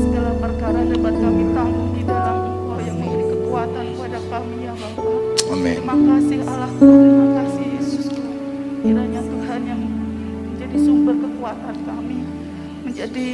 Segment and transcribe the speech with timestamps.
[0.00, 5.04] Segala perkara dapat kami tanggung di dalam Engkau yang memberi kekuatan kepada kami Bapa.
[5.52, 5.76] Amin.
[5.76, 8.22] Terima kasih Allahku, terima kasih Yesusku.
[8.80, 9.80] Kiranya Tuhan yang
[10.48, 12.18] menjadi sumber kekuatan kami,
[12.88, 13.26] menjadi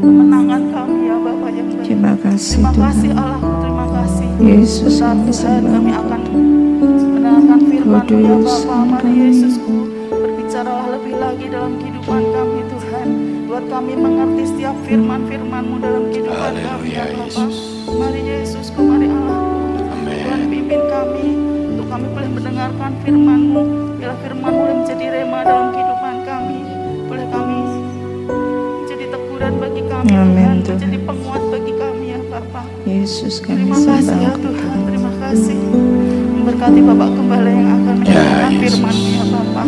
[0.00, 1.66] kemenangan kami ya Bapak yang.
[1.84, 3.20] Terima kasih Terima kasih Tuhan.
[3.20, 4.28] Allahku, terima kasih.
[4.40, 6.20] Yesus Tuhan kami akan
[7.36, 8.98] mendengarkan firman Kudus Bapa.
[9.04, 9.74] Yesusku
[10.08, 13.08] berbicaralah lebih lagi dalam kehidupan kami Tuhan.
[13.46, 17.24] Buat kami mengerti setiap firman-firman-Mu dalam kehidupan kami Haleluya, ya Bapa.
[17.28, 17.56] Yesus.
[17.92, 19.80] Mari Yesusku, mari Allahku.
[19.84, 20.16] Amin.
[20.24, 21.26] Tuhan pimpin kami
[21.76, 23.62] untuk kami boleh mendengarkan firman-Mu.
[24.00, 26.58] Bila firman-Mu boleh menjadi rema dalam kehidupan kami.
[27.06, 27.58] Boleh kami
[28.80, 30.56] menjadi teguran bagi kami Amin, Tuhan.
[30.64, 30.76] Tuhan.
[30.80, 32.62] Menjadi penguat bagi kami ya Bapa.
[32.88, 35.95] Yesus kami Terima kasih ya Tuhan, terima kasih.
[36.46, 38.78] Memberkati Bapak Gembala yang akan menyampaikan Yesus.
[38.78, 39.66] firman ya Bapak.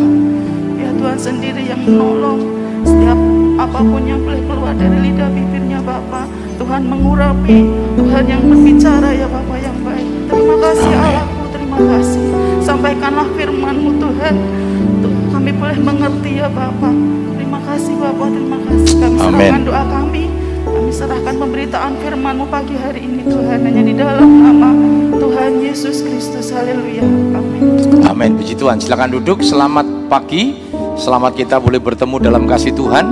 [0.79, 2.39] Ya Tuhan sendiri yang menolong
[2.87, 3.19] setiap
[3.59, 6.31] apa pun yang boleh keluar dari lidah bibirnya Bapak.
[6.55, 7.67] Tuhan mengurapi,
[7.99, 10.07] Tuhan yang berbicara ya Bapak yang baik.
[10.31, 10.91] Terima kasih.
[10.95, 12.25] Allahku, terima kasih.
[12.63, 14.35] Sampaikanlah firman-Mu Tuhan.
[14.79, 16.95] Untuk kami boleh mengerti ya Bapak.
[17.35, 18.95] Terima kasih Bapak, terima kasih.
[19.03, 20.23] Kami serahkan doa kami.
[20.63, 24.88] Kami serahkan pemberitaan firman-Mu pagi hari ini Tuhan hanya di dalam nama
[25.19, 26.55] Tuhan Yesus Kristus.
[26.55, 27.03] Haleluya.
[27.35, 27.63] Amin.
[28.07, 28.31] Amin.
[28.39, 28.79] Puji Tuhan.
[28.79, 29.43] Silakan duduk.
[29.43, 30.55] Selamat pagi.
[30.95, 33.05] Selamat kita boleh bertemu dalam kasih Tuhan.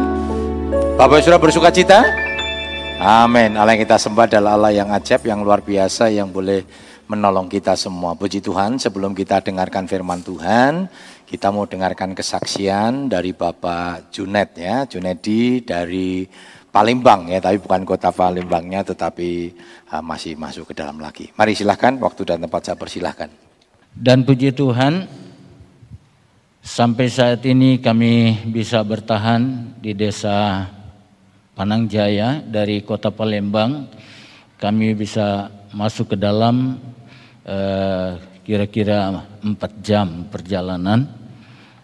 [0.96, 2.08] Bapak sudah bersuka cita?
[2.98, 3.60] Amin.
[3.60, 6.64] Allah yang kita sembah adalah Allah yang ajaib, yang luar biasa, yang boleh
[7.12, 8.16] menolong kita semua.
[8.16, 10.88] Puji Tuhan, sebelum kita dengarkan firman Tuhan,
[11.28, 16.24] kita mau dengarkan kesaksian dari Bapak Junet ya, Junedi dari
[16.78, 19.50] Palembang ya, tapi bukan kota Palembangnya, tetapi
[19.90, 21.34] ah, masih masuk ke dalam lagi.
[21.34, 23.34] Mari silahkan, waktu dan tempat saya persilahkan.
[23.98, 25.10] Dan puji Tuhan,
[26.62, 30.70] sampai saat ini kami bisa bertahan di desa
[31.58, 33.90] Panangjaya dari kota Palembang.
[34.62, 36.78] Kami bisa masuk ke dalam
[37.42, 41.10] eh, kira-kira empat jam perjalanan.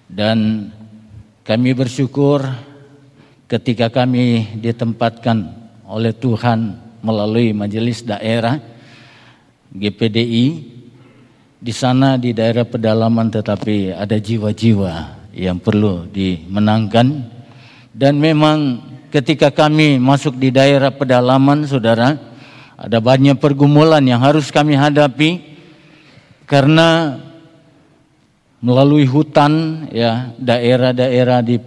[0.05, 0.69] Dan
[1.41, 2.45] kami bersyukur
[3.53, 5.45] ketika kami ditempatkan
[5.85, 6.73] oleh Tuhan
[7.05, 8.57] melalui majelis daerah
[9.69, 10.73] GPDI
[11.61, 17.29] di sana di daerah pedalaman tetapi ada jiwa-jiwa yang perlu dimenangkan.
[17.93, 18.81] Dan memang
[19.13, 22.17] ketika kami masuk di daerah pedalaman saudara
[22.73, 25.45] ada banyak pergumulan yang harus kami hadapi
[26.49, 27.21] karena
[28.65, 31.61] melalui hutan ya daerah-daerah di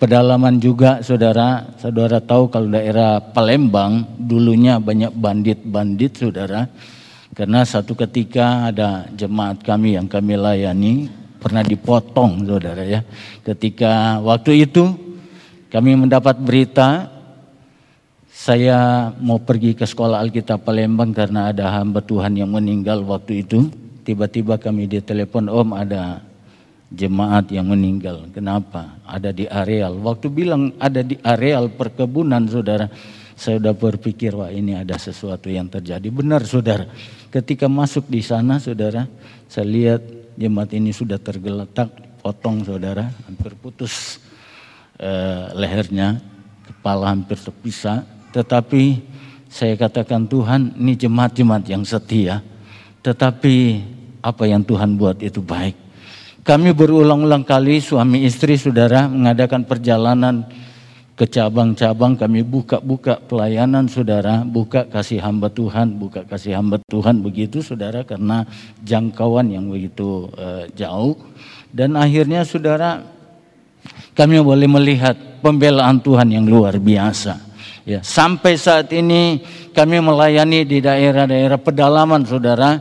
[0.00, 1.76] pedalaman juga saudara.
[1.76, 6.64] Saudara tahu kalau daerah Palembang dulunya banyak bandit-bandit saudara.
[7.36, 13.04] Karena satu ketika ada jemaat kami yang kami layani pernah dipotong saudara ya.
[13.44, 14.96] Ketika waktu itu
[15.68, 17.20] kami mendapat berita
[18.32, 23.68] saya mau pergi ke sekolah Alkitab Palembang karena ada hamba Tuhan yang meninggal waktu itu.
[24.00, 26.24] Tiba-tiba kami ditelepon om ada
[26.90, 28.26] jemaat yang meninggal.
[28.34, 28.98] Kenapa?
[29.06, 29.94] Ada di areal.
[30.02, 32.90] Waktu bilang ada di areal perkebunan saudara,
[33.38, 36.10] saya sudah berpikir wah ini ada sesuatu yang terjadi.
[36.10, 36.90] Benar saudara.
[37.30, 39.06] Ketika masuk di sana saudara,
[39.46, 40.02] saya lihat
[40.34, 41.88] jemaat ini sudah tergeletak,
[42.20, 44.18] potong saudara, hampir putus
[44.98, 46.18] eh, lehernya,
[46.66, 48.02] kepala hampir terpisah.
[48.34, 49.00] Tetapi
[49.46, 52.42] saya katakan Tuhan ini jemaat-jemaat yang setia.
[53.00, 53.56] Tetapi
[54.20, 55.89] apa yang Tuhan buat itu baik.
[56.40, 60.48] Kami berulang-ulang kali suami istri saudara mengadakan perjalanan
[61.12, 62.16] ke cabang-cabang.
[62.16, 67.20] Kami buka-buka pelayanan saudara, buka kasih hamba Tuhan, buka kasih hamba Tuhan.
[67.20, 68.48] Begitu saudara karena
[68.80, 71.20] jangkauan yang begitu eh, jauh.
[71.68, 73.04] Dan akhirnya saudara
[74.16, 77.52] kami boleh melihat pembelaan Tuhan yang luar biasa.
[77.84, 79.44] Ya, sampai saat ini
[79.76, 82.80] kami melayani di daerah-daerah pedalaman saudara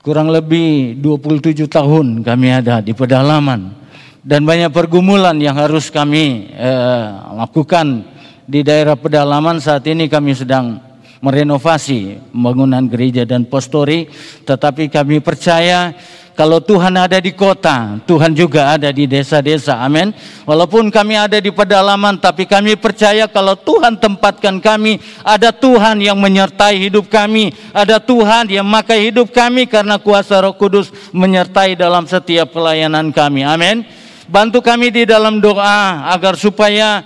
[0.00, 3.76] kurang lebih 27 tahun kami ada di pedalaman.
[4.20, 7.06] Dan banyak pergumulan yang harus kami eh,
[7.40, 8.04] lakukan
[8.44, 9.60] di daerah pedalaman.
[9.60, 10.76] Saat ini kami sedang
[11.20, 14.08] merenovasi pembangunan gereja dan postori
[14.44, 15.92] tetapi kami percaya
[16.40, 19.76] kalau Tuhan ada di kota, Tuhan juga ada di desa-desa.
[19.76, 20.08] Amin.
[20.48, 26.16] Walaupun kami ada di pedalaman, tapi kami percaya kalau Tuhan tempatkan kami, ada Tuhan yang
[26.16, 32.08] menyertai hidup kami, ada Tuhan yang memakai hidup kami karena kuasa Roh Kudus menyertai dalam
[32.08, 33.44] setiap pelayanan kami.
[33.44, 33.84] Amin.
[34.24, 37.04] Bantu kami di dalam doa agar supaya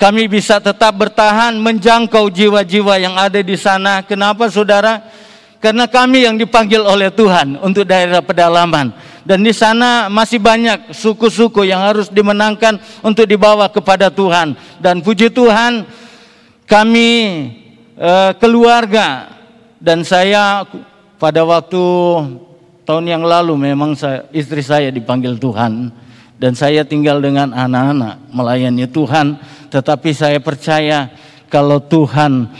[0.00, 4.00] kami bisa tetap bertahan menjangkau jiwa-jiwa yang ada di sana.
[4.00, 5.04] Kenapa saudara?
[5.62, 8.90] Karena kami yang dipanggil oleh Tuhan untuk daerah pedalaman.
[9.22, 14.58] Dan di sana masih banyak suku-suku yang harus dimenangkan untuk dibawa kepada Tuhan.
[14.82, 15.86] Dan puji Tuhan
[16.66, 17.10] kami
[17.94, 19.38] eh, keluarga
[19.78, 20.66] dan saya
[21.22, 21.84] pada waktu
[22.82, 25.94] tahun yang lalu memang saya, istri saya dipanggil Tuhan
[26.42, 29.38] dan saya tinggal dengan anak-anak melayani Tuhan
[29.70, 31.14] tetapi saya percaya
[31.46, 32.50] kalau Tuhan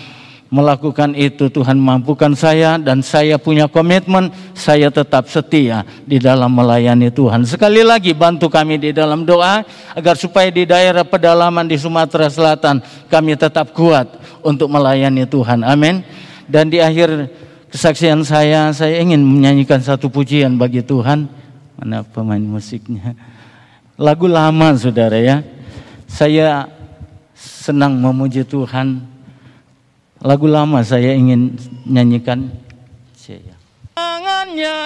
[0.53, 7.09] melakukan itu Tuhan mampukan saya dan saya punya komitmen saya tetap setia di dalam melayani
[7.09, 7.49] Tuhan.
[7.49, 9.65] Sekali lagi bantu kami di dalam doa
[9.97, 14.13] agar supaya di daerah pedalaman di Sumatera Selatan kami tetap kuat
[14.45, 15.65] untuk melayani Tuhan.
[15.65, 16.05] Amin.
[16.45, 17.33] Dan di akhir
[17.73, 21.33] kesaksian saya saya ingin menyanyikan satu pujian bagi Tuhan.
[21.81, 23.17] Mana pemain musiknya?
[23.97, 25.41] Lagu lama Saudara ya.
[26.05, 26.69] Saya
[27.33, 29.12] senang memuji Tuhan.
[30.23, 32.47] Lagu lama saya ingin nyanyikan.
[33.99, 34.79] Tangannya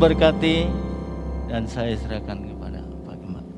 [0.00, 0.64] Tuhan berkati
[1.52, 3.52] dan saya serahkan kepada Pak Gembala.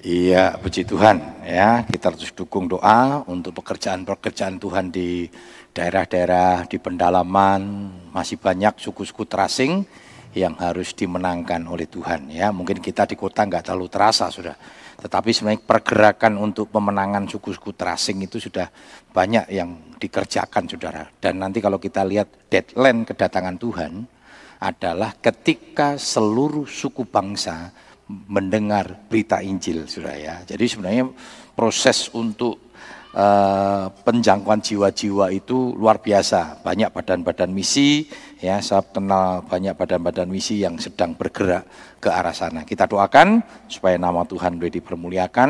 [0.00, 1.84] Iya, puji Tuhan ya.
[1.84, 5.28] Kita terus dukung doa untuk pekerjaan-pekerjaan Tuhan di
[5.76, 7.60] daerah-daerah di pendalaman
[8.16, 9.84] masih banyak suku-suku terasing
[10.32, 12.48] yang harus dimenangkan oleh Tuhan ya.
[12.48, 14.56] Mungkin kita di kota nggak terlalu terasa sudah.
[14.96, 18.72] Tetapi sebenarnya pergerakan untuk pemenangan suku-suku terasing itu sudah
[19.12, 21.04] banyak yang dikerjakan saudara.
[21.20, 24.15] Dan nanti kalau kita lihat deadline kedatangan Tuhan
[24.60, 27.70] adalah ketika seluruh suku bangsa
[28.06, 30.34] mendengar berita Injil, saudara ya.
[30.46, 31.04] Jadi sebenarnya
[31.58, 32.65] proses untuk
[33.16, 36.60] eh, penjangkauan jiwa-jiwa itu luar biasa.
[36.60, 38.04] Banyak badan-badan misi,
[38.38, 41.64] ya saya kenal banyak badan-badan misi yang sedang bergerak
[41.96, 42.68] ke arah sana.
[42.68, 43.40] Kita doakan
[43.72, 45.48] supaya nama Tuhan boleh dipermuliakan,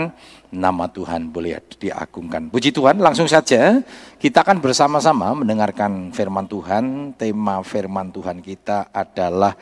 [0.54, 2.48] nama Tuhan boleh diagungkan.
[2.54, 3.82] Puji Tuhan, langsung saja
[4.22, 7.12] kita akan bersama-sama mendengarkan firman Tuhan.
[7.18, 9.58] Tema firman Tuhan kita adalah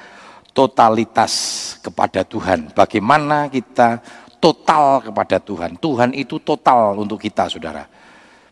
[0.55, 1.33] totalitas
[1.83, 2.71] kepada Tuhan.
[2.71, 3.99] Bagaimana kita
[4.45, 5.81] total kepada Tuhan.
[5.81, 7.94] Tuhan itu total untuk kita, saudara.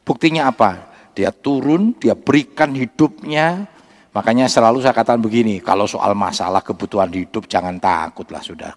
[0.02, 0.90] Buktinya apa?
[1.14, 3.68] Dia turun, dia berikan hidupnya.
[4.12, 8.76] Makanya selalu saya katakan begini, kalau soal masalah kebutuhan hidup jangan takutlah, saudara.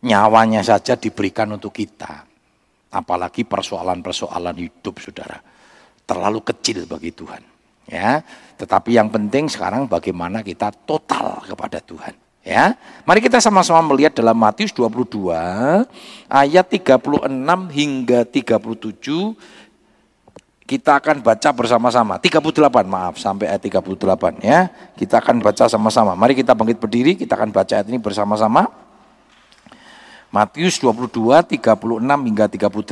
[0.00, 2.24] Nyawanya saja diberikan untuk kita.
[2.90, 5.38] Apalagi persoalan-persoalan hidup, saudara.
[6.04, 7.42] Terlalu kecil bagi Tuhan.
[7.90, 8.22] Ya,
[8.54, 12.14] tetapi yang penting sekarang bagaimana kita total kepada Tuhan.
[12.40, 12.72] Ya,
[13.04, 15.28] mari kita sama-sama melihat dalam Matius 22
[16.24, 19.36] ayat 36 hingga 37.
[20.70, 22.22] Kita akan baca bersama-sama.
[22.22, 24.70] 38, maaf, sampai ayat 38 ya.
[24.94, 26.14] Kita akan baca sama-sama.
[26.14, 28.70] Mari kita bangkit berdiri, kita akan baca ayat ini bersama-sama.
[30.30, 31.74] Matius 22, 36
[32.22, 32.86] hingga 38.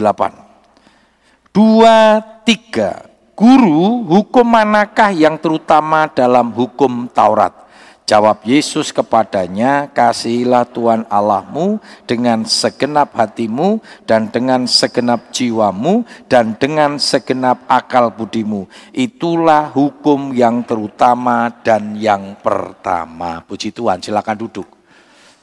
[1.55, 3.07] Dua, tiga.
[3.39, 7.68] Guru, hukum manakah yang terutama dalam hukum Taurat?
[8.09, 11.77] Jawab Yesus kepadanya, kasihilah Tuhan Allahmu
[12.09, 18.65] dengan segenap hatimu dan dengan segenap jiwamu dan dengan segenap akal budimu.
[18.97, 23.45] Itulah hukum yang terutama dan yang pertama.
[23.45, 24.69] Puji Tuhan, silakan duduk.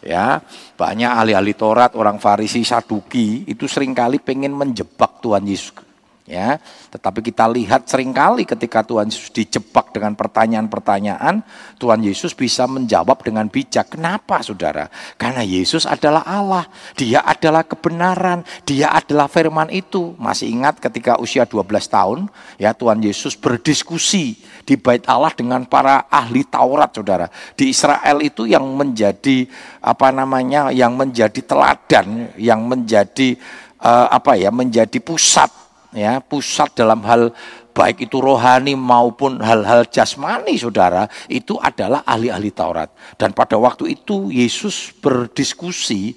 [0.02, 0.42] Ya,
[0.74, 5.85] banyak ahli-ahli Taurat, orang Farisi, Saduki itu sering kali pengen menjebak Tuhan Yesus
[6.26, 6.58] Ya,
[6.90, 11.46] tetapi kita lihat sering kali ketika Tuhan Yesus dijebak dengan pertanyaan-pertanyaan,
[11.78, 13.94] Tuhan Yesus bisa menjawab dengan bijak.
[13.94, 14.90] Kenapa saudara?
[15.22, 16.66] Karena Yesus adalah Allah,
[16.98, 20.18] dia adalah kebenaran, dia adalah firman itu.
[20.18, 22.26] Masih ingat ketika usia 12 tahun,
[22.58, 27.30] ya Tuhan Yesus berdiskusi di bait Allah dengan para ahli Taurat saudara.
[27.54, 29.46] Di Israel itu yang menjadi
[29.78, 33.38] apa namanya, yang menjadi teladan, yang menjadi
[33.78, 35.65] uh, apa ya, menjadi pusat
[35.96, 37.32] ya pusat dalam hal
[37.76, 42.92] baik itu rohani maupun hal-hal jasmani saudara itu adalah ahli-ahli Taurat.
[43.16, 46.16] Dan pada waktu itu Yesus berdiskusi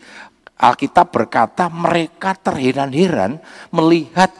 [0.59, 3.39] Alkitab berkata mereka terheran-heran
[3.71, 4.35] melihat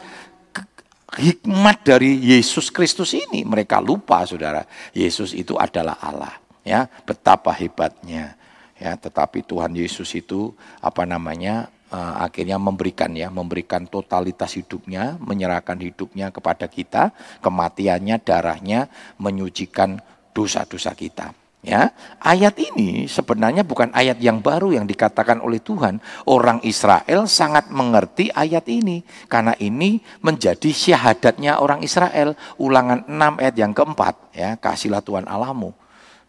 [1.15, 3.47] hikmat dari Yesus Kristus ini.
[3.47, 6.35] Mereka lupa saudara Yesus itu adalah Allah
[6.67, 8.35] ya betapa hebatnya.
[8.79, 15.77] Ya tetapi Tuhan Yesus itu apa namanya uh, akhirnya memberikan ya, memberikan totalitas hidupnya, menyerahkan
[15.81, 20.01] hidupnya kepada kita, kematiannya, darahnya menyucikan
[20.33, 21.33] dosa-dosa kita.
[21.59, 21.91] Ya,
[22.23, 25.99] ayat ini sebenarnya bukan ayat yang baru yang dikatakan oleh Tuhan.
[26.23, 32.39] Orang Israel sangat mengerti ayat ini karena ini menjadi syahadatnya orang Israel.
[32.55, 35.75] Ulangan 6 ayat yang keempat ya, kasihlah Tuhan Allahmu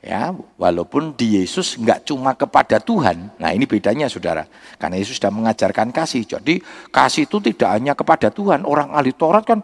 [0.01, 3.37] Ya, walaupun di Yesus nggak cuma kepada Tuhan.
[3.37, 4.49] Nah, ini bedanya Saudara.
[4.81, 6.25] Karena Yesus sudah mengajarkan kasih.
[6.25, 8.65] Jadi, kasih itu tidak hanya kepada Tuhan.
[8.65, 9.61] Orang ahli Taurat kan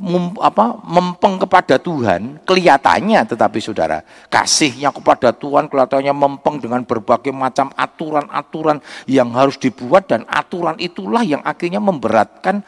[0.00, 4.00] mem, apa, mempeng kepada Tuhan, kelihatannya tetapi Saudara,
[4.32, 11.20] kasihnya kepada Tuhan kelihatannya mempeng dengan berbagai macam aturan-aturan yang harus dibuat dan aturan itulah
[11.20, 12.64] yang akhirnya memberatkan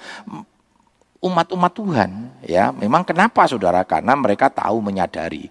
[1.22, 2.10] umat-umat Tuhan
[2.42, 2.74] ya.
[2.74, 3.86] Memang kenapa saudara?
[3.86, 5.46] Karena mereka tahu menyadari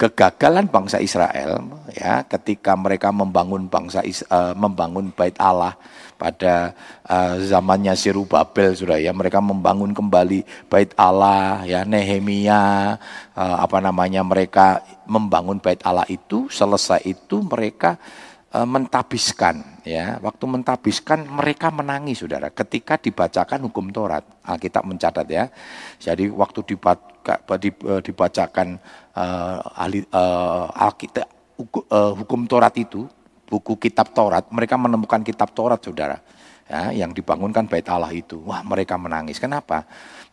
[0.00, 1.60] kegagalan bangsa Israel
[1.92, 4.00] ya ketika mereka membangun bangsa
[4.32, 5.76] uh, membangun bait Allah
[6.16, 6.72] pada
[7.04, 7.92] uh, zamannya
[8.24, 9.12] Babel sudah ya.
[9.12, 10.40] Mereka membangun kembali
[10.72, 12.96] bait Allah ya Nehemia
[13.36, 18.00] uh, apa namanya mereka membangun bait Allah itu selesai itu mereka
[18.50, 25.46] mentabiskan ya waktu mentabiskan mereka menangis saudara ketika dibacakan hukum Taurat Alkitab mencatat ya
[26.02, 26.66] jadi waktu
[28.02, 28.74] dibacakan
[29.14, 33.04] uh, ahli uh, Alkitab uh, hukum Taurat itu,
[33.46, 36.18] buku kitab Taurat, mereka menemukan kitab Taurat Saudara.
[36.70, 38.38] Ya, yang dibangunkan bait Allah itu.
[38.46, 39.42] Wah, mereka menangis.
[39.42, 39.82] Kenapa?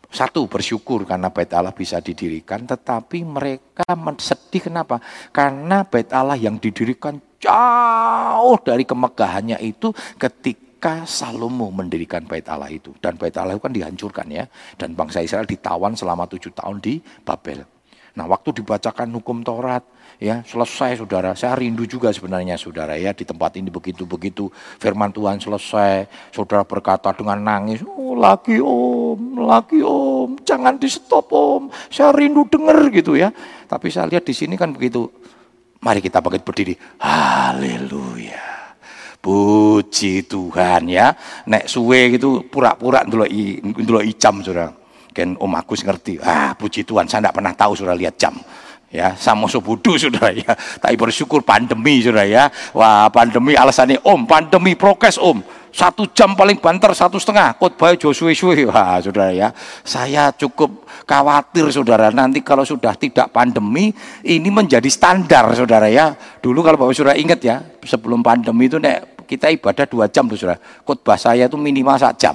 [0.08, 3.84] Satu, bersyukur karena bait Allah bisa didirikan, tetapi mereka
[4.22, 5.02] sedih kenapa?
[5.34, 12.94] Karena bait Allah yang didirikan jauh dari kemegahannya itu ketika Salomo mendirikan bait Allah itu.
[12.98, 14.44] Dan bait Allah itu kan dihancurkan ya.
[14.78, 17.66] Dan bangsa Israel ditawan selama tujuh tahun di Babel.
[18.18, 19.86] Nah, waktu dibacakan hukum Taurat,
[20.18, 21.38] ya selesai saudara.
[21.38, 24.50] Saya rindu juga sebenarnya saudara ya di tempat ini begitu-begitu
[24.82, 26.10] firman Tuhan selesai.
[26.34, 31.70] Saudara berkata dengan nangis, oh lagi om, lagi om, jangan di stop om.
[31.88, 33.30] Saya rindu dengar gitu ya.
[33.70, 35.06] Tapi saya lihat di sini kan begitu.
[35.78, 36.74] Mari kita bangkit berdiri.
[36.98, 38.74] Haleluya.
[39.18, 41.14] Puji Tuhan ya.
[41.46, 43.26] Nek suwe gitu pura-pura dulu
[43.82, 44.74] dulu icam saudara.
[45.14, 46.22] Ken Om Agus ngerti.
[46.22, 48.38] Ah, puji Tuhan, saya tidak pernah tahu sudah lihat jam.
[48.88, 50.54] Ya, sama subudu sudah ya.
[50.54, 52.46] Tapi bersyukur pandemi sudah ya.
[52.70, 55.42] Wah, pandemi alasannya Om, pandemi prokes Om.
[55.78, 57.54] Satu jam paling banter satu setengah.
[57.54, 59.54] Khotbah Joshua suwe Wah, saudara ya.
[59.86, 62.10] Saya cukup khawatir saudara.
[62.10, 63.94] Nanti kalau sudah tidak pandemi,
[64.26, 66.18] ini menjadi standar saudara ya.
[66.42, 70.34] Dulu kalau bapak saudara ingat ya, sebelum pandemi itu nek, kita ibadah dua jam tuh
[70.34, 70.58] saudara.
[70.82, 72.34] Khotbah saya itu minimal satu jam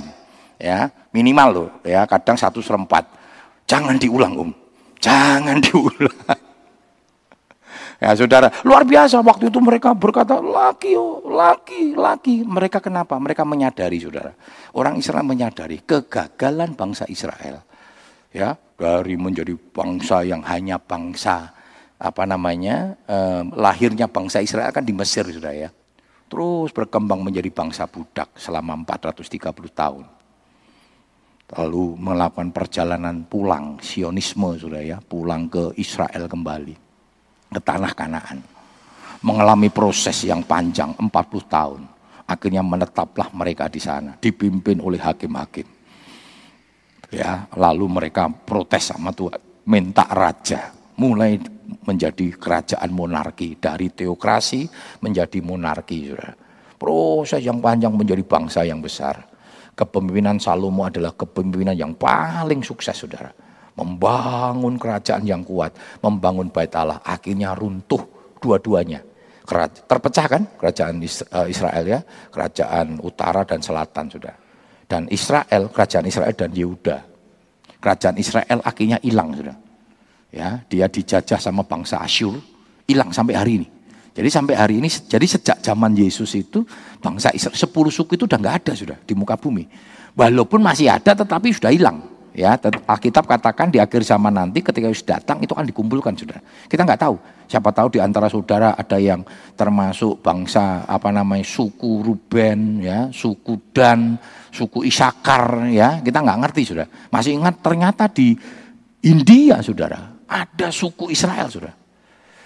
[0.64, 3.04] ya minimal loh ya kadang satu serempat
[3.68, 4.50] jangan diulang om
[5.04, 6.18] jangan diulang
[8.04, 9.24] ya saudara luar biasa.
[9.24, 12.44] Waktu itu mereka berkata laki oh laki laki.
[12.44, 13.16] Mereka kenapa?
[13.16, 14.36] Mereka menyadari saudara.
[14.76, 17.64] Orang Israel menyadari kegagalan bangsa Israel
[18.36, 21.56] ya dari menjadi bangsa yang hanya bangsa
[22.04, 25.70] apa namanya eh, lahirnya bangsa Israel kan di Mesir saudara ya.
[26.28, 29.40] Terus berkembang menjadi bangsa budak selama 430
[29.72, 30.06] tahun.
[31.54, 36.93] Lalu melakukan perjalanan pulang Sionisme sudah ya, pulang ke Israel kembali
[37.54, 38.40] ke tanah Kanaan.
[39.24, 41.08] Mengalami proses yang panjang 40
[41.48, 41.82] tahun.
[42.28, 45.68] Akhirnya menetaplah mereka di sana, dipimpin oleh hakim-hakim.
[47.14, 49.38] Ya, lalu mereka protes sama Tuhan,
[49.70, 51.38] minta raja, mulai
[51.86, 54.66] menjadi kerajaan monarki dari teokrasi
[55.00, 56.12] menjadi monarki.
[56.76, 59.34] Proses yang panjang menjadi bangsa yang besar
[59.74, 63.34] Kepemimpinan Salomo adalah kepemimpinan yang paling sukses, saudara.
[63.74, 65.74] Membangun kerajaan yang kuat,
[66.06, 67.02] membangun bait Allah.
[67.02, 68.02] Akhirnya runtuh
[68.38, 69.02] dua-duanya.
[69.90, 72.00] Terpecah kan kerajaan eh, Israel ya,
[72.32, 74.36] kerajaan utara dan selatan sudah.
[74.88, 76.98] Dan Israel, kerajaan Israel dan Yehuda.
[77.82, 79.58] Kerajaan Israel akhirnya hilang sudah.
[80.34, 82.38] Ya, dia dijajah sama bangsa Asyur,
[82.90, 83.68] hilang sampai hari ini.
[84.14, 86.62] Jadi sampai hari ini, jadi sejak zaman Yesus itu
[87.02, 89.66] bangsa Israel, sepuluh suku itu udah nggak ada sudah di muka bumi.
[90.14, 92.13] Walaupun masih ada, tetapi sudah hilang.
[92.34, 96.42] Ya, Alkitab katakan di akhir zaman nanti ketika Yesus datang itu akan dikumpulkan sudah.
[96.66, 97.16] Kita nggak tahu.
[97.46, 99.22] Siapa tahu di antara saudara ada yang
[99.54, 104.18] termasuk bangsa apa namanya suku Ruben, ya, suku Dan,
[104.50, 106.02] suku Isakar, ya.
[106.02, 106.90] Kita nggak ngerti sudah.
[107.14, 108.34] Masih ingat ternyata di
[109.06, 111.83] India saudara ada suku Israel sudah.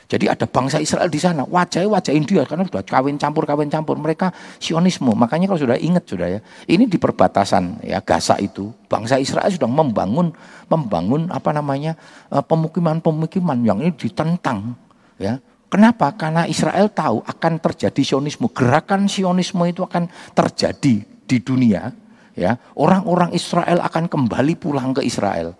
[0.07, 3.99] Jadi ada bangsa Israel di sana, wajahnya wajah India karena sudah kawin campur kawin campur.
[3.99, 5.11] Mereka Sionisme.
[5.11, 6.39] Makanya kalau sudah ingat sudah ya,
[6.71, 10.31] ini di perbatasan ya Gaza itu, bangsa Israel sudah membangun
[10.71, 11.99] membangun apa namanya
[12.31, 14.79] eh, pemukiman-pemukiman yang ini ditentang
[15.19, 15.43] ya.
[15.67, 16.15] Kenapa?
[16.15, 18.47] Karena Israel tahu akan terjadi Sionisme.
[18.55, 21.91] Gerakan Sionisme itu akan terjadi di dunia
[22.31, 22.55] ya.
[22.79, 25.51] Orang-orang Israel akan kembali pulang ke Israel.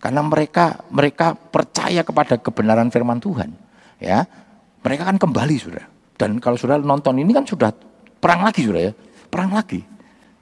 [0.00, 3.68] Karena mereka mereka percaya kepada kebenaran firman Tuhan
[4.00, 4.24] ya
[4.80, 5.84] mereka kan kembali sudah.
[6.16, 7.72] Dan kalau sudah nonton ini kan sudah
[8.20, 8.92] perang lagi sudah ya,
[9.28, 9.80] perang lagi.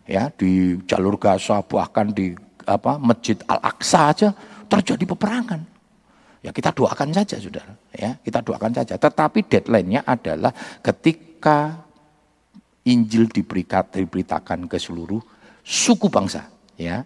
[0.09, 2.33] Ya di jalur Gaza bahkan di
[2.65, 4.29] apa Masjid Al Aqsa aja
[4.67, 5.61] terjadi peperangan.
[6.38, 8.95] Ya kita doakan saja sudah, ya kita doakan saja.
[8.95, 11.83] Tetapi deadline-nya adalah ketika
[12.87, 15.21] Injil diberitakan ke seluruh
[15.66, 16.47] suku bangsa,
[16.79, 17.03] ya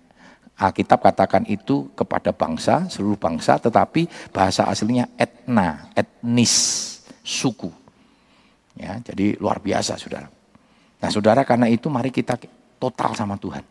[0.52, 6.54] Alkitab katakan itu kepada bangsa, seluruh bangsa, tetapi bahasa aslinya etna, etnis,
[7.24, 7.72] suku.
[8.78, 10.28] Ya, jadi luar biasa saudara.
[11.02, 12.38] Nah saudara karena itu mari kita
[12.78, 13.64] total sama Tuhan.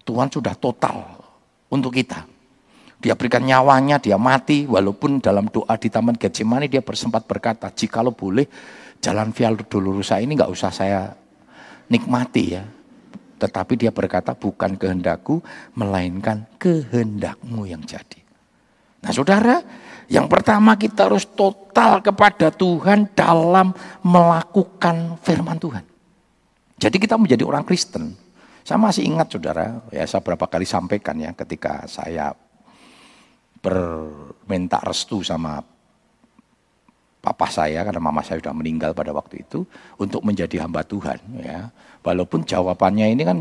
[0.00, 1.04] Tuhan sudah total
[1.68, 2.24] untuk kita.
[3.00, 8.12] Dia berikan nyawanya, dia mati, walaupun dalam doa di Taman Getsemani dia bersempat berkata, jikalau
[8.12, 8.44] boleh
[9.00, 11.08] jalan Via Dolorosa ini nggak usah saya
[11.88, 12.64] nikmati ya,
[13.40, 15.40] tetapi dia berkata bukan kehendakku
[15.72, 18.20] melainkan kehendakmu yang jadi.
[19.00, 19.64] Nah saudara,
[20.12, 23.72] yang pertama kita harus total kepada Tuhan dalam
[24.04, 25.84] melakukan firman Tuhan.
[26.76, 28.12] Jadi kita menjadi orang Kristen.
[28.60, 32.36] Saya masih ingat saudara, ya saya berapa kali sampaikan ya ketika saya
[33.60, 35.64] berminta restu sama
[37.20, 39.68] papa saya karena mama saya sudah meninggal pada waktu itu
[40.00, 41.68] untuk menjadi hamba Tuhan ya.
[42.00, 43.38] Walaupun jawabannya ini kan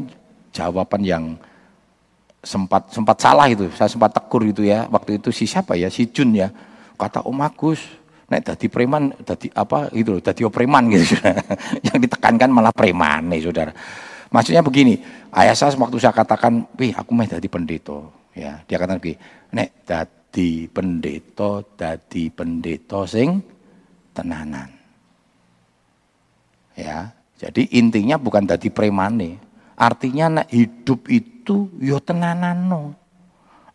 [0.52, 1.24] jawaban yang
[2.44, 3.72] sempat sempat salah itu.
[3.76, 4.88] Saya sempat tegur itu ya.
[4.92, 5.88] Waktu itu si siapa ya?
[5.92, 6.52] Si Jun ya.
[7.00, 7.80] Kata Om Agus,
[8.28, 11.16] nek tadi preman, tadi apa gitu loh, tadi preman gitu.
[11.88, 13.72] yang ditekankan malah preman nih saudara.
[14.30, 15.00] Maksudnya begini,
[15.34, 18.04] ayah saya waktu saya katakan, wih aku mah jadi pendeta.
[18.38, 19.18] Ya, dia katakan begini,
[19.56, 23.42] nek tadi pendeta, tadi pendeta sing
[24.14, 24.70] tenanan.
[26.78, 29.40] Ya, jadi intinya bukan tadi premane.
[29.80, 33.00] Artinya nak hidup itu yo ya tenanano.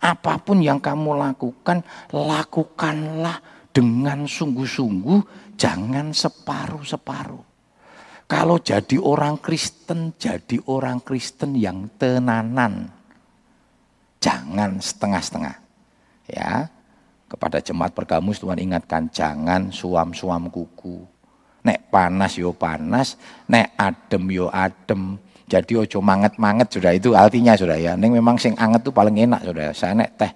[0.04, 1.80] Apa pun yang kamu lakukan,
[2.12, 3.40] lakukanlah
[3.72, 7.40] dengan sungguh-sungguh, jangan separuh-separuh.
[8.28, 12.92] Kalau jadi orang Kristen, jadi orang Kristen yang tenanan.
[14.20, 15.56] Jangan setengah-setengah.
[16.28, 16.68] Ya,
[17.28, 21.13] kepada jemaat pergamus Tuhan ingatkan jangan suam-suam kuku.
[21.64, 23.16] Nek panas yo panas,
[23.48, 25.16] nek adem yo adem.
[25.44, 27.92] Jadi ojo manget-manget sudah itu artinya sudah ya.
[27.96, 29.72] Neng memang sing anget tuh paling enak sudah.
[29.72, 30.32] Saya nek teh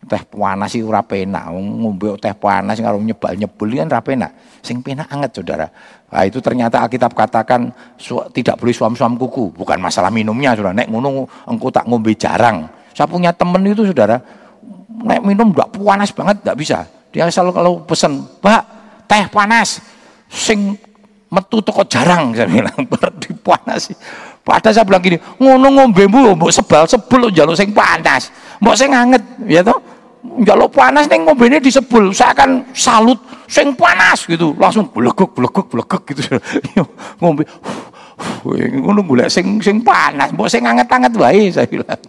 [0.00, 1.52] teh panas sih ora penak.
[1.52, 4.30] Ngombe teh panas karo nyebal-nyebul kan ora penak.
[4.64, 5.68] Sing penak anget Saudara.
[6.10, 9.52] Nah, itu ternyata Alkitab katakan su, tidak boleh suam-suam kuku.
[9.56, 10.76] Bukan masalah minumnya Saudara.
[10.76, 12.68] Nek ngono engkau tak ngombe jarang.
[12.92, 14.20] Saya punya temen itu Saudara,
[15.04, 16.78] nek minum enggak panas banget enggak bisa.
[17.10, 18.62] Dia selalu kalau pesen, "Pak,
[19.08, 19.89] teh panas."
[20.30, 20.78] Sing
[21.30, 23.90] metu toko jarang saya bilang berarti panas.
[24.42, 28.90] Padahal saya bilang gini, ngono ngombe bu, mbok sebal sebel jaluk sing panas, mbok sing
[28.90, 29.78] anget, ya toh.
[30.44, 33.16] Jaluk panas ning ngombene disebul, saya akan salut
[33.48, 36.22] sing panas gitu, langsung blegek blegek blegek gitu.
[37.24, 37.48] ngombe
[38.76, 42.00] ngono golek sing sing panas, mbok sing anget-anget wae saya bilang.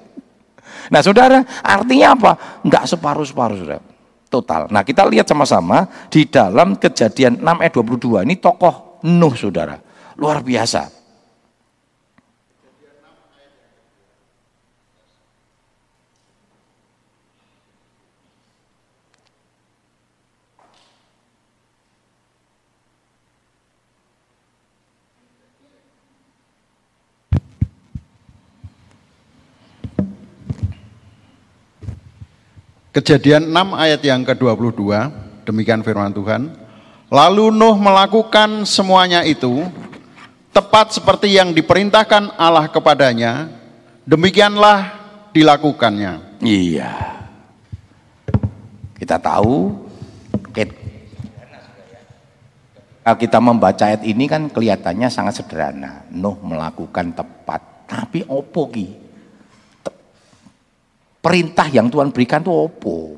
[0.91, 2.31] Nah saudara, artinya apa?
[2.67, 3.83] Enggak separuh-separuh saudara.
[4.31, 4.71] Total.
[4.71, 8.23] Nah kita lihat sama-sama di dalam kejadian 6 ayat 22.
[8.23, 9.75] Ini tokoh Nuh saudara.
[10.15, 11.00] Luar biasa.
[32.91, 34.83] Kejadian 6 ayat yang ke-22,
[35.47, 36.51] demikian firman Tuhan.
[37.07, 39.63] Lalu Nuh melakukan semuanya itu
[40.51, 43.47] tepat seperti yang diperintahkan Allah kepadanya,
[44.03, 44.91] demikianlah
[45.31, 46.43] dilakukannya.
[46.43, 46.91] Iya.
[48.99, 49.87] Kita tahu
[53.11, 56.03] kita membaca ayat ini kan kelihatannya sangat sederhana.
[56.11, 57.87] Nuh melakukan tepat.
[57.87, 59.00] Tapi opo ki?
[61.21, 63.13] Perintah yang Tuhan berikan itu opo?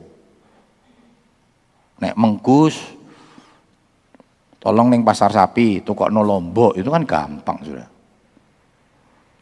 [2.04, 2.76] Nek menggus,
[4.60, 7.88] tolong neng pasar sapi, tukok no lombok, itu kan gampang sudah.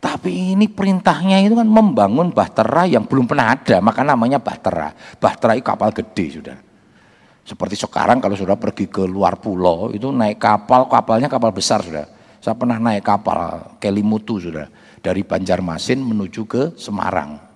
[0.01, 4.93] Tapi ini perintahnya itu kan membangun bahtera yang belum pernah ada, maka namanya bahtera.
[5.17, 6.57] Bahtera itu kapal gede sudah.
[7.41, 12.05] Seperti sekarang kalau sudah pergi ke luar pulau, itu naik kapal, kapalnya kapal besar sudah.
[12.37, 14.69] Saya pernah naik kapal Kelimutu sudah.
[15.01, 17.50] Dari Banjarmasin menuju ke Semarang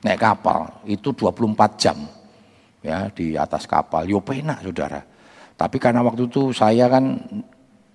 [0.00, 1.98] naik kapal itu 24 jam
[2.80, 4.08] ya di atas kapal.
[4.08, 5.00] Yo penak saudara.
[5.56, 7.20] Tapi karena waktu itu saya kan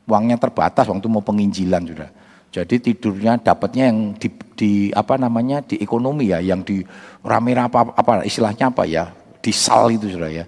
[0.06, 2.10] uangnya terbatas waktu mau penginjilan sudah
[2.56, 6.80] jadi tidurnya dapatnya yang di, di apa namanya di ekonomi ya yang di
[7.20, 9.12] rame apa apa istilahnya apa ya
[9.44, 10.48] di sal itu sudah ya.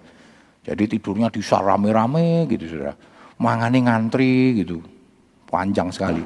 [0.64, 2.96] Jadi tidurnya di sal rame-rame gitu sudah
[3.44, 4.80] mangani ngantri gitu
[5.52, 6.24] panjang sekali.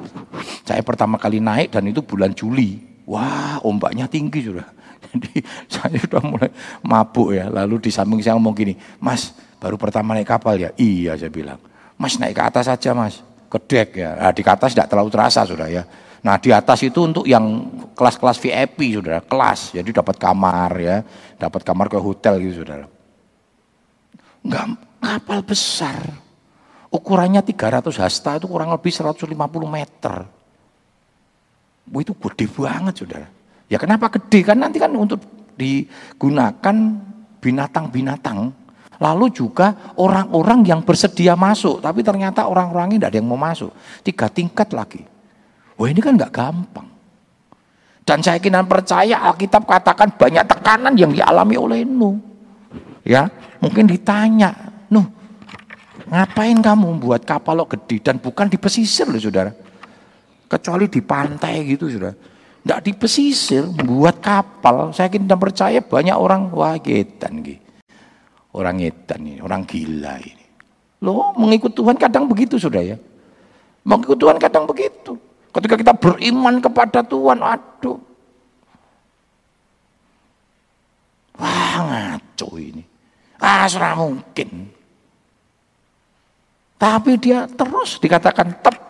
[0.62, 2.78] Saya pertama kali naik dan itu bulan Juli
[3.12, 4.64] wah ombaknya tinggi sudah
[5.12, 7.50] jadi saya sudah mulai mabuk ya.
[7.50, 10.70] Lalu di samping saya ngomong gini, Mas baru pertama naik kapal ya?
[10.78, 11.58] Iya saya bilang.
[11.98, 14.10] Mas naik ke atas saja mas, ke dek ya.
[14.18, 15.86] Nah, di atas tidak terlalu terasa sudah ya.
[16.22, 19.74] Nah di atas itu untuk yang kelas-kelas VIP sudah, kelas.
[19.74, 20.96] Jadi dapat kamar ya,
[21.38, 22.86] dapat kamar ke hotel gitu sudah.
[24.42, 24.66] Enggak,
[24.98, 25.98] kapal besar.
[26.92, 29.30] Ukurannya 300 hasta itu kurang lebih 150
[29.66, 30.41] meter.
[31.90, 33.28] Wah, itu gede banget saudara.
[33.66, 34.44] Ya kenapa gede?
[34.46, 35.18] Kan nanti kan untuk
[35.58, 36.76] digunakan
[37.42, 38.54] binatang-binatang.
[39.02, 41.82] Lalu juga orang-orang yang bersedia masuk.
[41.82, 43.74] Tapi ternyata orang-orang ini tidak ada yang mau masuk.
[44.06, 45.02] Tiga tingkat lagi.
[45.74, 46.86] Wah ini kan nggak gampang.
[48.02, 52.18] Dan saya yakin percaya Alkitab katakan banyak tekanan yang dialami oleh Nuh.
[53.02, 53.30] Ya,
[53.62, 54.54] mungkin ditanya,
[54.90, 55.06] Nuh,
[56.10, 59.54] ngapain kamu membuat kapal lo gede dan bukan di pesisir loh saudara.
[60.52, 62.12] Kecuali di pantai gitu saudara.
[62.12, 64.92] Tidak di pesisir, buat kapal.
[64.92, 67.64] Saya yakin dan percaya banyak orang, wah getan gitu.
[68.52, 70.44] Orang edan ini, orang gila ini.
[71.00, 73.00] Loh, mengikut Tuhan kadang begitu sudah ya.
[73.82, 75.16] Mengikut Tuhan kadang begitu.
[75.50, 77.98] Ketika kita beriman kepada Tuhan, aduh.
[81.40, 82.84] Wah ngaco ini.
[83.40, 84.68] Ah, sudah mungkin.
[86.76, 88.81] Tapi dia terus dikatakan tepat.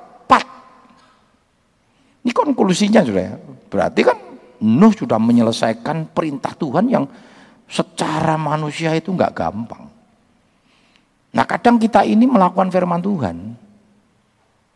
[2.33, 3.37] Ini konklusinya sudah.
[3.69, 4.17] Berarti kan
[4.65, 7.05] Nuh sudah menyelesaikan perintah Tuhan yang
[7.69, 9.85] secara manusia itu nggak gampang.
[11.37, 13.37] Nah kadang kita ini melakukan firman Tuhan,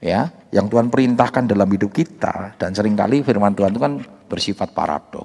[0.05, 4.77] ya, yang Tuhan perintahkan dalam hidup kita dan sering kali firman Tuhan itu kan bersifat
[4.77, 5.25] paradok.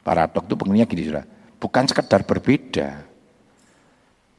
[0.00, 1.24] Paradok itu pengennya gini sudah,
[1.60, 2.88] bukan sekedar berbeda,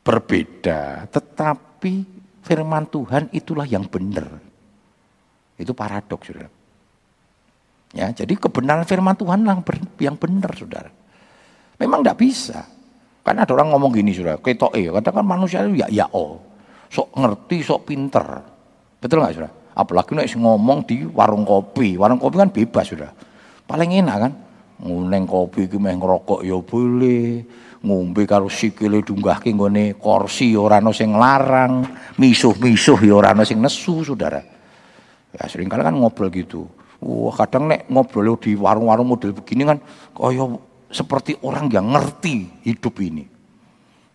[0.02, 1.94] berbeda, tetapi
[2.42, 4.40] firman Tuhan itulah yang benar.
[5.60, 6.61] Itu paradok sudah.
[7.92, 9.44] Ya, jadi kebenaran firman Tuhan
[10.00, 10.92] yang, benar, saudara.
[11.76, 12.64] Memang tidak bisa.
[13.22, 14.40] Karena ada orang ngomong gini, saudara.
[14.40, 16.40] Ketok eh, katakan manusia itu ya ya oh,
[16.88, 18.26] sok ngerti, sok pinter.
[18.96, 19.52] Betul nggak, saudara?
[19.76, 22.00] Apalagi nek ngomong di warung kopi.
[22.00, 23.12] Warung kopi kan bebas, saudara.
[23.68, 24.34] Paling enak kan?
[24.82, 27.44] Nguneng kopi iki meh ngerokok ya boleh.
[27.82, 31.82] Ngombe karo sikile dunggahke nggone kursi ya ora sing larang,
[32.14, 34.40] misuh-misuh ya ora ana sing nesu, saudara.
[35.34, 36.70] Ya sering kan ngobrol gitu.
[37.02, 39.82] Wah, kadang nek ngobrol di warung-warung model begini kan
[40.14, 40.46] kaya
[40.94, 43.26] seperti orang yang ngerti hidup ini.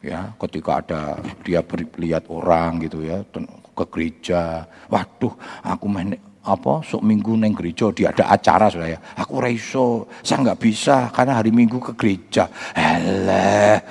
[0.06, 1.66] Ya, ketika ada dia
[1.98, 3.26] lihat orang gitu ya
[3.74, 5.34] ke gereja, waduh,
[5.66, 6.14] aku main
[6.46, 8.98] apa sok minggu neng gereja dia ada acara sudah ya.
[9.18, 12.46] Aku raiso saya nggak bisa karena hari minggu ke gereja.
[12.70, 13.82] Hele,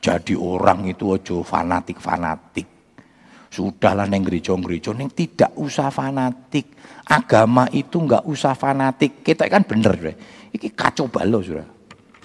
[0.00, 2.75] jadi orang itu ojo fanatik fanatik
[3.56, 9.22] sudahlah neng gereja gereja neng tidak usah fanatik agama itu nggak usah fanatik.
[9.22, 10.16] Kita kan bener, deh.
[10.50, 11.64] Iki kacau balau sudah.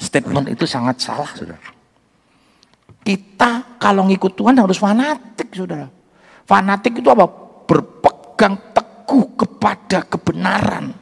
[0.02, 1.62] Statement itu sangat salah, saudara.
[3.06, 5.86] Kita kalau ngikut Tuhan harus fanatik, saudara.
[6.50, 7.30] Fanatik itu apa?
[7.70, 10.98] Berpegang teguh kepada kebenaran.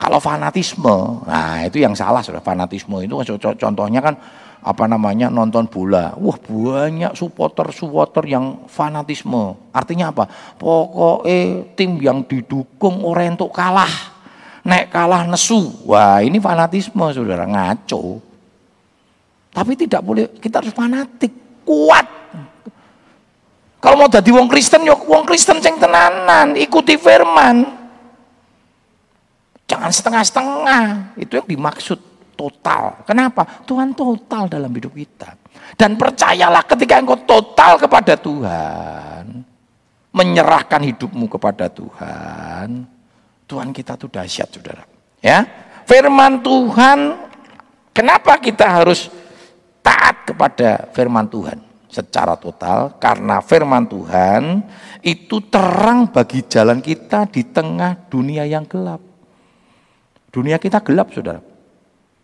[0.00, 2.40] Kalau fanatisme, nah itu yang salah, saudara.
[2.40, 4.14] Fanatisme itu contohnya kan
[4.60, 6.12] apa namanya nonton bola.
[6.20, 9.56] Wah banyak supporter-supporter yang fanatisme.
[9.72, 10.28] Artinya apa?
[10.60, 14.20] Pokoknya tim yang didukung orang untuk kalah
[14.60, 15.72] Nek kalah nesu.
[15.88, 18.20] Wah ini fanatisme saudara, ngaco.
[19.50, 21.32] Tapi tidak boleh, kita harus fanatik,
[21.64, 22.06] kuat.
[23.80, 27.64] Kalau mau jadi wong Kristen, yuk wong Kristen ceng tenanan, ikuti firman.
[29.64, 30.84] Jangan setengah-setengah,
[31.16, 31.98] itu yang dimaksud
[32.40, 33.04] total.
[33.04, 33.44] Kenapa?
[33.68, 35.36] Tuhan total dalam hidup kita.
[35.76, 39.44] Dan percayalah ketika engkau total kepada Tuhan,
[40.10, 42.88] menyerahkan hidupmu kepada Tuhan,
[43.44, 44.88] Tuhan kita tuh dahsyat saudara.
[45.20, 45.44] Ya,
[45.84, 47.28] firman Tuhan,
[47.92, 49.12] kenapa kita harus
[49.84, 51.60] taat kepada firman Tuhan
[51.92, 52.96] secara total?
[52.96, 54.64] Karena firman Tuhan
[55.04, 59.04] itu terang bagi jalan kita di tengah dunia yang gelap.
[60.30, 61.49] Dunia kita gelap saudara.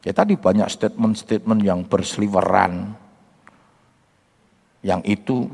[0.07, 2.95] Ya tadi banyak statement-statement yang berseliweran.
[4.87, 5.51] Yang itu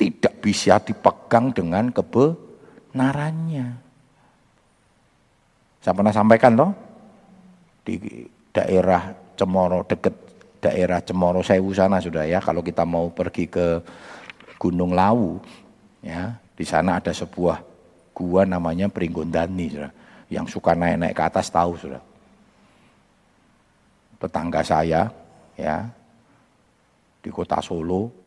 [0.00, 3.66] tidak bisa dipegang dengan kebenarannya.
[5.84, 6.72] Saya pernah sampaikan toh
[7.84, 8.00] di
[8.48, 10.14] daerah Cemoro deket
[10.62, 13.82] daerah Cemoro Sewu sana sudah ya kalau kita mau pergi ke
[14.56, 15.42] Gunung Lawu
[16.00, 17.58] ya di sana ada sebuah
[18.14, 19.92] gua namanya Pringgondani sudah
[20.30, 22.11] yang suka naik-naik ke atas tahu sudah
[24.22, 25.10] tetangga saya
[25.58, 25.82] ya
[27.18, 28.22] di kota Solo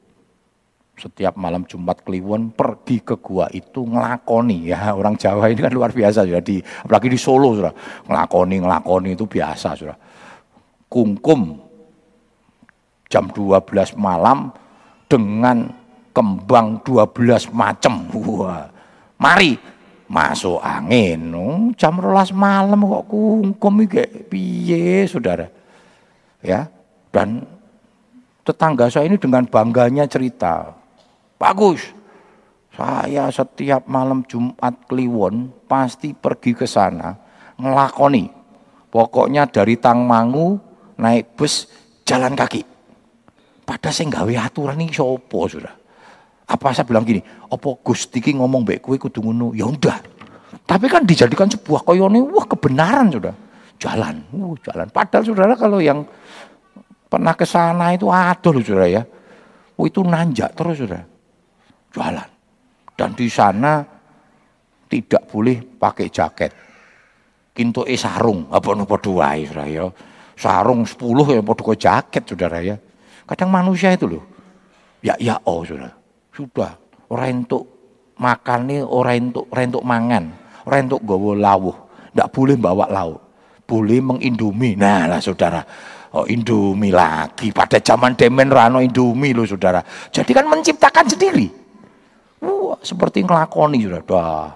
[0.95, 5.91] setiap malam Jumat Kliwon pergi ke gua itu ngelakoni ya orang Jawa ini kan luar
[5.91, 7.73] biasa sudah di apalagi di Solo sudah
[8.07, 9.97] ngelakoni ngelakoni itu biasa sudah.
[10.87, 11.59] Kungkum
[13.11, 14.51] jam 12 malam
[15.11, 15.67] dengan
[16.15, 18.71] kembang 12 macam wah
[19.19, 19.59] mari
[20.07, 21.33] masuk angin.
[21.35, 25.64] Oh, jam rolas malam kok kungkum iki piye saudara
[26.45, 26.69] ya
[27.09, 27.41] dan
[28.45, 30.85] tetangga saya ini dengan bangganya cerita
[31.35, 31.91] Bagus.
[32.75, 37.15] Saya setiap malam Jumat Kliwon pasti pergi ke sana
[37.59, 38.27] ngelakoni.
[38.91, 40.59] Pokoknya dari Tangmangu
[40.99, 41.67] naik bus
[42.07, 42.63] jalan kaki.
[43.63, 45.71] Pada saya gawe aturan ini sopo sudah.
[46.45, 49.51] Apa saya bilang gini, opo Gusti ki ngomong baik kue kudu ngono.
[49.57, 49.97] Ya udah.
[50.65, 53.33] Tapi kan dijadikan sebuah koyone, wah kebenaran sudah.
[53.75, 54.87] Jalan, uh, jalan.
[54.89, 56.01] Padahal saudara kalau yang
[57.05, 59.03] pernah ke sana itu ada loh saudara ya.
[59.75, 61.03] Oh, itu nanjak terus saudara
[61.95, 62.29] jualan.
[62.95, 63.83] Dan di sana
[64.91, 66.51] tidak boleh pakai jaket.
[67.55, 69.87] Kinto e sarung, apa nopo dua ya.
[70.35, 72.75] Sarung sepuluh ya podo jaket saudara ya.
[73.23, 74.23] Kadang manusia itu loh.
[74.99, 75.95] Ya ya oh saudara.
[76.35, 76.75] Sudah
[77.07, 77.63] orang untuk
[78.19, 80.23] makan nih, orang untuk orang untuk mangan,
[80.67, 81.77] orang untuk gawa lawuh.
[82.11, 83.19] Tidak boleh bawa lauk.
[83.65, 84.77] Boleh mengindomie.
[84.77, 85.61] Nah lah saudara.
[86.15, 87.51] Oh Indomie lagi.
[87.51, 89.83] Pada zaman demen rano Indomie loh saudara.
[90.13, 91.47] Jadi kan menciptakan sendiri.
[92.45, 94.01] Wah, seperti ngelakoni sudah.
[94.05, 94.47] Dah.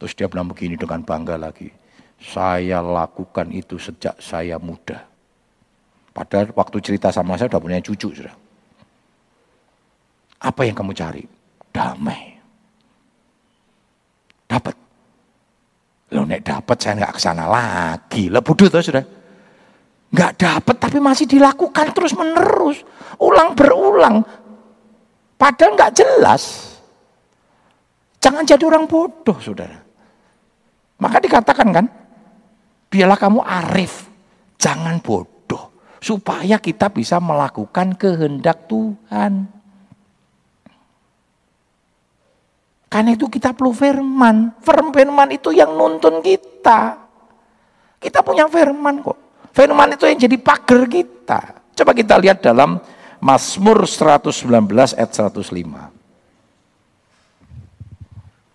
[0.00, 1.68] Terus dia bilang begini dengan bangga lagi.
[2.16, 5.04] Saya lakukan itu sejak saya muda.
[6.14, 8.36] Padahal waktu cerita sama saya udah punya cucu sudah.
[10.44, 11.24] Apa yang kamu cari?
[11.74, 12.38] Damai.
[14.46, 14.83] Dapat.
[16.14, 18.30] Lo nek dapat saya nggak ke sana lagi.
[18.30, 19.02] Lah bodoh tuh sudah.
[20.14, 22.86] Nggak dapat tapi masih dilakukan terus menerus.
[23.18, 24.22] Ulang berulang.
[25.34, 26.74] Padahal nggak jelas.
[28.22, 29.84] Jangan jadi orang bodoh, saudara.
[30.96, 31.86] Maka dikatakan kan,
[32.88, 34.08] biarlah kamu arif,
[34.56, 35.76] jangan bodoh.
[36.00, 39.44] Supaya kita bisa melakukan kehendak Tuhan.
[42.94, 44.54] Karena itu kita perlu firman.
[44.62, 46.94] Firman itu yang nuntun kita.
[47.98, 49.18] Kita punya firman kok.
[49.50, 51.58] Firman itu yang jadi pagar kita.
[51.74, 52.78] Coba kita lihat dalam
[53.18, 55.42] Mazmur 119 ayat 105.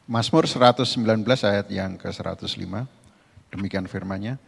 [0.07, 0.87] Mazmur 119
[1.43, 2.63] ayat yang ke-105.
[3.51, 4.39] Demikian firmannya.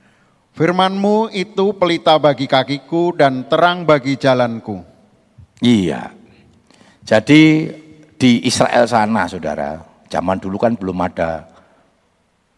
[0.56, 4.88] Firmanmu itu pelita bagi kakiku dan terang bagi jalanku.
[5.60, 6.16] Iya.
[7.04, 7.68] Jadi
[8.22, 11.50] di Israel sana saudara, zaman dulu kan belum ada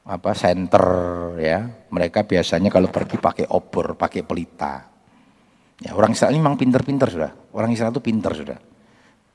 [0.04, 0.84] apa center
[1.40, 1.88] ya.
[1.88, 4.92] Mereka biasanya kalau pergi pakai obor, pakai pelita.
[5.80, 7.32] Ya, orang Israel memang pinter-pinter sudah.
[7.56, 8.60] Orang Israel itu pinter sudah.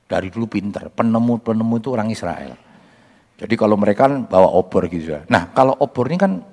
[0.05, 0.93] Dari dulu pinter.
[0.93, 2.53] Penemu-penemu itu orang Israel.
[3.39, 5.25] Jadi kalau mereka kan bawa obor gitu ya.
[5.33, 6.45] Nah kalau obor ini kan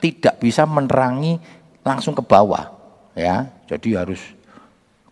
[0.00, 1.36] tidak bisa menerangi
[1.84, 2.64] langsung ke bawah.
[3.12, 3.44] ya.
[3.68, 4.20] Jadi harus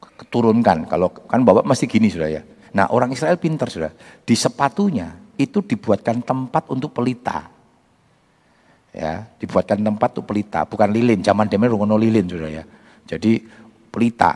[0.00, 0.88] keturunkan.
[0.88, 2.42] Kalau kan Bapak mesti gini sudah ya.
[2.76, 3.88] Nah, orang Israel pintar sudah.
[4.20, 7.48] Di sepatunya itu dibuatkan tempat untuk pelita.
[8.92, 11.24] Ya, dibuatkan tempat untuk pelita, bukan lilin.
[11.24, 12.64] Zaman demi rungono lilin sudah ya.
[13.08, 13.40] Jadi
[13.88, 14.32] pelita.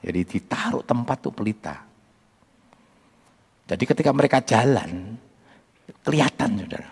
[0.00, 1.76] Jadi ditaruh tempat untuk pelita.
[3.68, 5.20] Jadi ketika mereka jalan,
[6.00, 6.88] kelihatan saudara.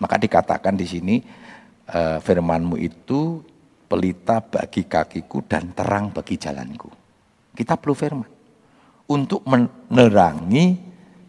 [0.00, 1.16] Maka dikatakan di sini
[1.92, 3.40] uh, firmanmu itu
[3.84, 6.88] pelita bagi kakiku dan terang bagi jalanku.
[7.52, 8.31] Kita perlu firman
[9.12, 10.80] untuk menerangi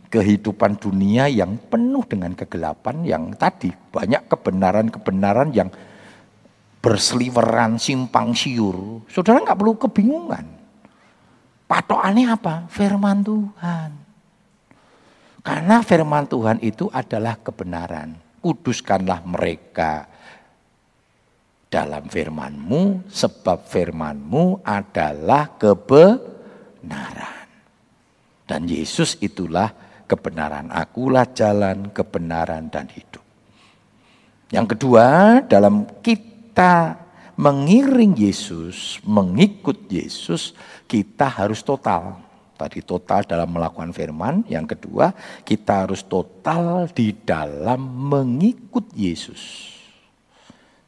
[0.07, 5.67] kehidupan dunia yang penuh dengan kegelapan yang tadi banyak kebenaran-kebenaran yang
[6.79, 9.01] berseliweran simpang siur.
[9.09, 10.45] Saudara nggak perlu kebingungan.
[11.65, 12.69] Patokannya apa?
[12.69, 13.89] Firman Tuhan.
[15.43, 18.15] Karena firman Tuhan itu adalah kebenaran.
[18.43, 20.07] Kuduskanlah mereka
[21.73, 27.42] dalam firmanmu, sebab firmanmu adalah kebenaran.
[28.43, 29.71] Dan Yesus itulah
[30.05, 30.69] kebenaran.
[30.69, 33.23] Akulah jalan, kebenaran, dan hidup.
[34.53, 37.01] Yang kedua, dalam kita
[37.33, 40.53] mengiring Yesus, mengikut Yesus,
[40.85, 42.21] kita harus total.
[42.53, 44.45] Tadi total dalam melakukan firman.
[44.45, 45.09] Yang kedua,
[45.41, 49.73] kita harus total di dalam mengikut Yesus.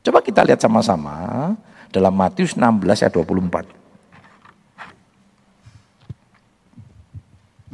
[0.06, 1.58] Coba kita lihat sama-sama
[1.90, 3.75] dalam Matius 16 ayat 24.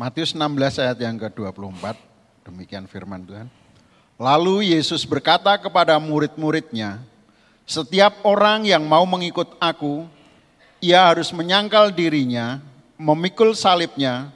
[0.02, 1.94] Matius 16 ayat yang ke-24,
[2.50, 3.46] demikian firman Tuhan.
[4.18, 7.06] Lalu Yesus berkata kepada murid-muridnya,
[7.70, 10.10] setiap orang yang mau mengikut aku,
[10.82, 12.58] ia harus menyangkal dirinya,
[12.98, 14.34] memikul salibnya,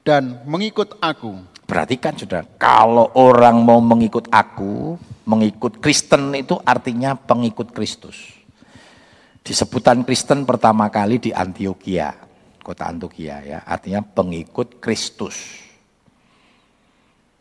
[0.00, 1.44] dan mengikut aku.
[1.68, 4.96] Perhatikan sudah, kalau orang mau mengikut aku,
[5.28, 8.16] mengikut Kristen itu artinya pengikut Kristus.
[9.44, 12.21] Disebutan Kristen pertama kali di Antioquia
[12.62, 15.60] kota Antioquia ya, artinya pengikut Kristus.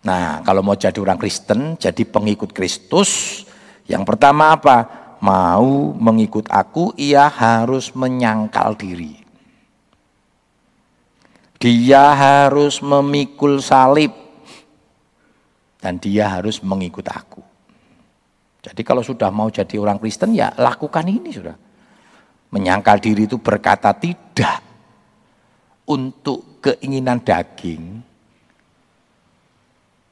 [0.01, 3.43] Nah, kalau mau jadi orang Kristen, jadi pengikut Kristus,
[3.85, 4.99] yang pertama apa?
[5.21, 9.21] Mau mengikut aku, ia harus menyangkal diri.
[11.61, 14.09] Dia harus memikul salib
[15.77, 17.45] dan dia harus mengikut aku.
[18.65, 21.53] Jadi kalau sudah mau jadi orang Kristen ya lakukan ini sudah.
[22.49, 24.70] Menyangkal diri itu berkata tidak
[25.91, 27.99] untuk keinginan daging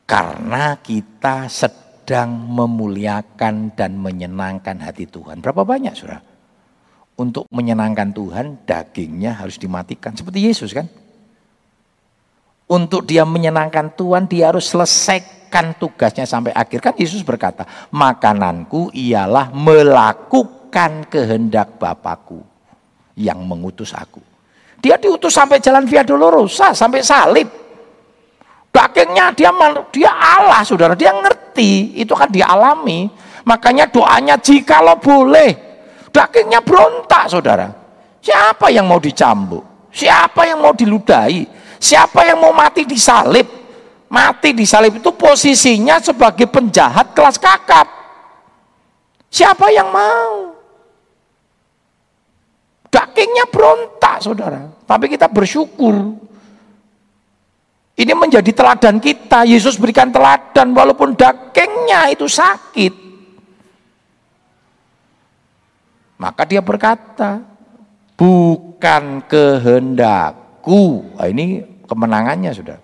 [0.03, 5.39] karena kita sedang memuliakan dan menyenangkan hati Tuhan.
[5.39, 6.21] Berapa banyak surah?
[7.19, 10.15] Untuk menyenangkan Tuhan dagingnya harus dimatikan.
[10.17, 10.89] Seperti Yesus kan?
[12.69, 16.79] Untuk dia menyenangkan Tuhan dia harus selesaikan tugasnya sampai akhir.
[16.81, 22.41] Kan Yesus berkata, makananku ialah melakukan kehendak Bapakku
[23.19, 24.28] yang mengutus aku.
[24.79, 27.47] Dia diutus sampai jalan Via Dolorosa, sampai salib.
[28.69, 29.51] Dagingnya dia
[29.91, 30.95] dia Allah, saudara.
[30.95, 33.11] Dia ngerti, itu kan dialami.
[33.43, 35.51] Makanya doanya jika lo boleh.
[36.13, 37.67] Dagingnya berontak, saudara.
[38.23, 39.91] Siapa yang mau dicambuk?
[39.91, 41.47] Siapa yang mau diludahi?
[41.79, 43.47] Siapa yang mau mati di salib?
[44.09, 47.87] Mati di salib itu posisinya sebagai penjahat kelas kakap.
[49.29, 50.58] Siapa yang mau?
[53.19, 54.71] Dagingnya berontak saudara.
[54.87, 55.91] Tapi kita bersyukur.
[57.99, 59.43] Ini menjadi teladan kita.
[59.43, 62.95] Yesus berikan teladan walaupun dagingnya itu sakit.
[66.15, 67.43] Maka dia berkata,
[68.15, 71.11] bukan kehendakku.
[71.19, 71.59] Nah, ini
[71.91, 72.79] kemenangannya sudah.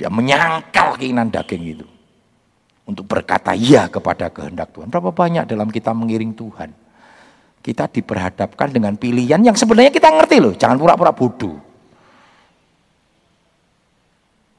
[0.00, 1.84] Dia menyangkal keinginan daging itu.
[2.88, 4.88] Untuk berkata iya kepada kehendak Tuhan.
[4.88, 6.83] Berapa banyak dalam kita mengiring Tuhan
[7.64, 11.56] kita diperhadapkan dengan pilihan yang sebenarnya kita ngerti loh, jangan pura-pura bodoh.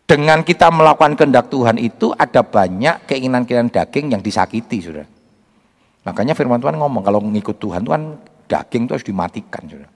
[0.10, 5.06] Dengan kita melakukan kehendak Tuhan itu ada banyak keinginan-keinginan daging yang disakiti, sudah.
[6.06, 8.02] Makanya firman Tuhan ngomong kalau mengikut Tuhan Tuhan
[8.50, 9.90] daging itu harus dimatikan, sudah.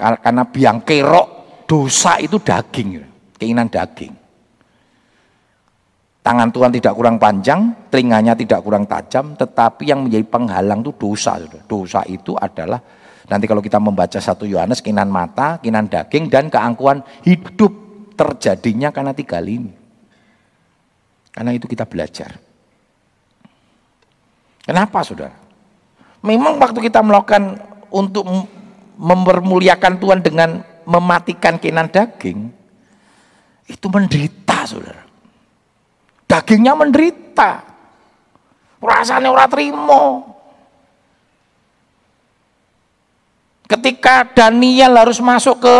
[0.00, 1.28] Karena biang kerok
[1.68, 3.04] dosa itu daging,
[3.36, 4.19] keinginan daging.
[6.20, 11.40] Tangan Tuhan tidak kurang panjang, telinganya tidak kurang tajam, tetapi yang menjadi penghalang itu dosa.
[11.64, 12.76] Dosa itu adalah
[13.24, 17.72] nanti kalau kita membaca satu Yohanes, kinan mata, kinan daging, dan keangkuhan hidup
[18.20, 19.72] terjadinya karena tiga ini.
[21.32, 22.36] Karena itu kita belajar.
[24.60, 25.32] Kenapa saudara?
[26.20, 27.56] Memang waktu kita melakukan
[27.88, 28.28] untuk
[29.00, 32.52] mempermuliakan Tuhan dengan mematikan kinan daging,
[33.72, 35.09] itu menderita saudara.
[36.30, 37.66] Dagingnya menderita.
[38.78, 40.22] Rasanya ora terima.
[43.66, 45.76] Ketika Daniel harus masuk ke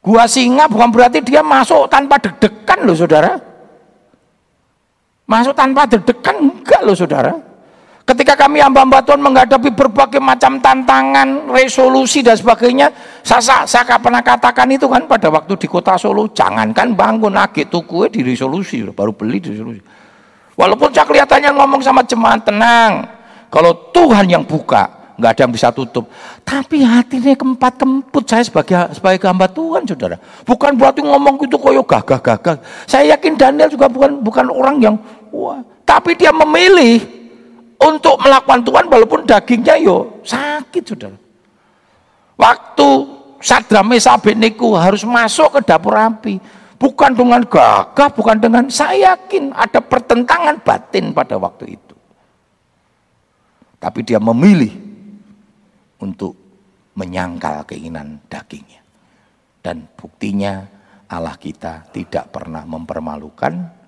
[0.00, 3.42] gua singa bukan berarti dia masuk tanpa deg-degan loh saudara.
[5.26, 7.49] Masuk tanpa deg-degan enggak loh saudara.
[8.10, 12.90] Ketika kami hamba-hamba Tuhan menghadapi berbagai macam tantangan, resolusi dan sebagainya,
[13.22, 18.10] saya, saya pernah katakan itu kan pada waktu di kota Solo, jangankan bangun agit tuku
[18.10, 19.78] di resolusi, baru beli di resolusi.
[20.58, 23.06] Walaupun saya kelihatannya ngomong sama jemaat tenang,
[23.46, 26.10] kalau Tuhan yang buka, nggak ada yang bisa tutup.
[26.42, 30.18] Tapi hatinya keempat kemput saya sebagai sebagai hamba Tuhan, saudara.
[30.42, 32.58] Bukan berarti ngomong itu koyo gagah gagah.
[32.90, 34.98] Saya yakin Daniel juga bukan bukan orang yang
[35.30, 37.19] wah, tapi dia memilih
[37.80, 41.18] untuk melakukan Tuhan walaupun dagingnya yo sakit saudara.
[42.36, 42.88] Waktu
[43.40, 46.36] Sadra Mesa Abednego harus masuk ke dapur api.
[46.80, 51.96] Bukan dengan gagah, bukan dengan saya yakin ada pertentangan batin pada waktu itu.
[53.76, 54.72] Tapi dia memilih
[56.00, 56.32] untuk
[56.96, 58.80] menyangkal keinginan dagingnya.
[59.60, 60.64] Dan buktinya
[61.12, 63.79] Allah kita tidak pernah mempermalukan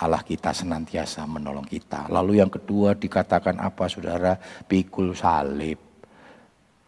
[0.00, 2.08] Allah kita senantiasa menolong kita.
[2.08, 4.32] Lalu yang kedua dikatakan apa saudara?
[4.64, 5.76] Pikul salib.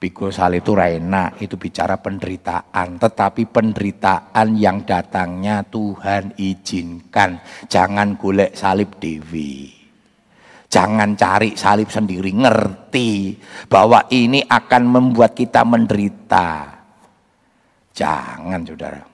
[0.00, 2.96] Pikul salib itu rena, itu bicara penderitaan.
[2.96, 7.38] Tetapi penderitaan yang datangnya Tuhan izinkan.
[7.68, 9.70] Jangan golek salib dewi.
[10.72, 13.36] Jangan cari salib sendiri, ngerti
[13.68, 16.80] bahwa ini akan membuat kita menderita.
[17.92, 19.04] Jangan saudara.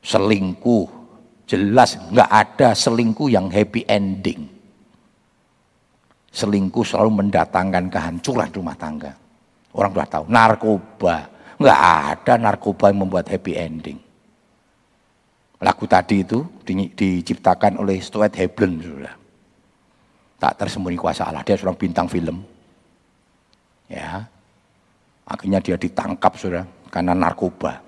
[0.00, 0.97] Selingkuh
[1.48, 4.44] Jelas nggak ada selingkuh yang happy ending.
[6.28, 9.16] Selingkuh selalu mendatangkan kehancuran rumah tangga.
[9.72, 10.24] Orang sudah tahu.
[10.28, 11.16] Narkoba.
[11.56, 13.98] Nggak ada narkoba yang membuat happy ending.
[15.64, 18.84] Lagu tadi itu di, diciptakan oleh Stuart Heblen.
[18.84, 19.14] Sudah.
[20.36, 21.40] Tak tersembunyi kuasa Allah.
[21.48, 22.44] Dia seorang bintang film.
[23.88, 24.20] Ya.
[25.24, 27.80] Akhirnya dia ditangkap sudah karena narkoba.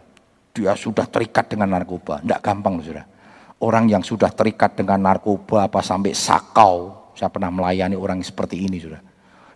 [0.57, 2.25] Dia sudah terikat dengan narkoba.
[2.25, 3.10] Tidak gampang sudah
[3.61, 7.13] orang yang sudah terikat dengan narkoba apa sampai sakau.
[7.17, 9.01] Saya pernah melayani orang seperti ini sudah.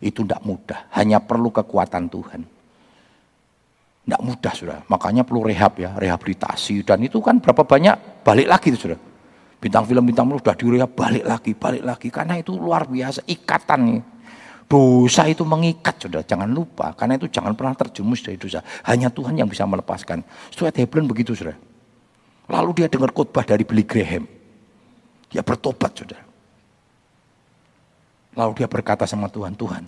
[0.05, 2.41] Itu tidak mudah, hanya perlu kekuatan Tuhan.
[4.05, 6.85] Tidak mudah sudah, makanya perlu rehab ya, rehabilitasi.
[6.85, 9.01] Dan itu kan berapa banyak balik lagi itu sudah.
[9.57, 12.09] Bintang film bintang film sudah direhab balik lagi, balik lagi.
[12.13, 14.01] Karena itu luar biasa ikatan nih.
[14.69, 16.93] Dosa itu mengikat sudah, jangan lupa.
[16.93, 18.61] Karena itu jangan pernah terjumus dari dosa.
[18.85, 20.21] Hanya Tuhan yang bisa melepaskan.
[20.53, 21.57] Stuart Hebron begitu sudah.
[22.49, 24.29] Lalu dia dengar khotbah dari Billy Graham.
[25.33, 26.25] Dia bertobat, saudara.
[28.35, 29.85] Lalu dia berkata sama Tuhan, Tuhan,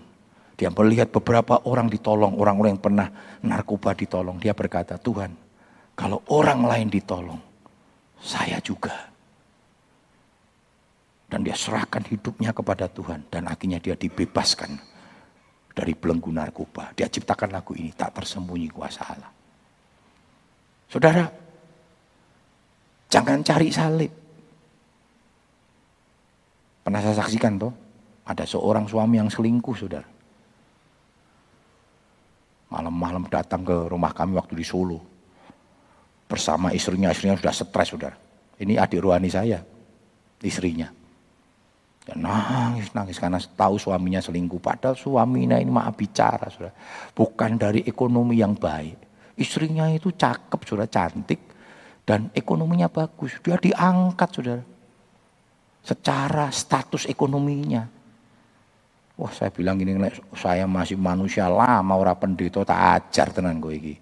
[0.57, 3.09] dia melihat beberapa orang ditolong, orang-orang yang pernah
[3.45, 4.41] narkoba ditolong.
[4.41, 5.35] Dia berkata, Tuhan,
[5.93, 7.41] kalau orang lain ditolong,
[8.23, 9.13] saya juga.
[11.27, 13.27] Dan dia serahkan hidupnya kepada Tuhan.
[13.29, 14.79] Dan akhirnya dia dibebaskan
[15.77, 16.95] dari belenggu narkoba.
[16.97, 19.31] Dia ciptakan lagu ini, tak tersembunyi kuasa Allah.
[20.87, 21.27] Saudara,
[23.07, 24.13] Jangan cari salib.
[26.83, 27.73] Pernah saya saksikan tuh,
[28.27, 30.07] ada seorang suami yang selingkuh, saudara.
[32.71, 34.99] Malam-malam datang ke rumah kami waktu di Solo.
[36.27, 38.19] Bersama istrinya, istrinya sudah stres, saudara.
[38.59, 39.63] Ini adik rohani saya,
[40.43, 40.91] istrinya.
[42.07, 44.63] Dan nangis, nangis karena tahu suaminya selingkuh.
[44.63, 46.75] Padahal suaminya ini maaf bicara, saudara.
[47.15, 48.99] Bukan dari ekonomi yang baik.
[49.39, 51.56] Istrinya itu cakep, sudah cantik
[52.07, 53.35] dan ekonominya bagus.
[53.43, 54.65] Dia diangkat, saudara.
[55.83, 57.83] Secara status ekonominya.
[59.17, 59.97] Wah saya bilang gini,
[60.39, 63.95] saya masih manusia lama, orang pendeta tak ajar tenan gue ini.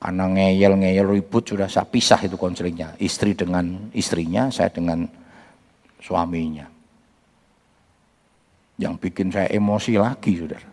[0.00, 3.00] Karena ngeyel-ngeyel ribut sudah saya pisah itu konselingnya.
[3.00, 5.08] Istri dengan istrinya, saya dengan
[5.96, 6.68] suaminya.
[8.76, 10.68] Yang bikin saya emosi lagi, saudara.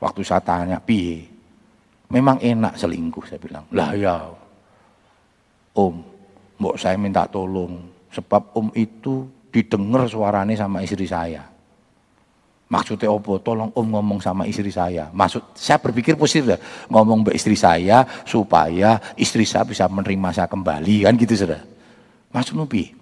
[0.00, 1.33] Waktu saya tanya, piye?
[2.14, 3.66] Memang enak selingkuh saya bilang.
[3.74, 4.22] Lah ya
[5.74, 5.94] om,
[6.62, 7.90] mbok saya minta tolong.
[8.14, 11.42] Sebab om itu didengar suaranya sama istri saya.
[12.70, 15.10] Maksudnya opo, tolong om ngomong sama istri saya.
[15.10, 16.58] Maksud saya berpikir positif ya,
[16.90, 21.60] ngomong mbak istri saya supaya istri saya bisa menerima saya kembali kan gitu sudah.
[22.30, 22.94] Maksud nubi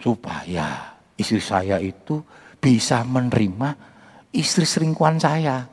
[0.00, 2.24] supaya istri saya itu
[2.60, 3.76] bisa menerima
[4.32, 5.68] istri selingkuhan saya.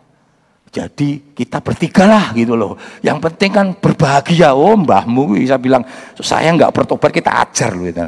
[0.68, 2.76] Jadi kita bertiga lah gitu loh.
[3.00, 4.52] Yang penting kan berbahagia.
[4.54, 5.82] Oh mbahmu bisa bilang,
[6.20, 7.88] saya nggak bertobat kita ajar loh.
[7.88, 8.04] Gitu.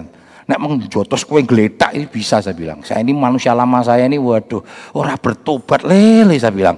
[0.49, 2.81] Nek mengjotos kue geletak ini bisa saya bilang.
[2.83, 4.59] Saya ini manusia lama saya ini waduh
[4.97, 6.77] orang bertobat lele saya bilang.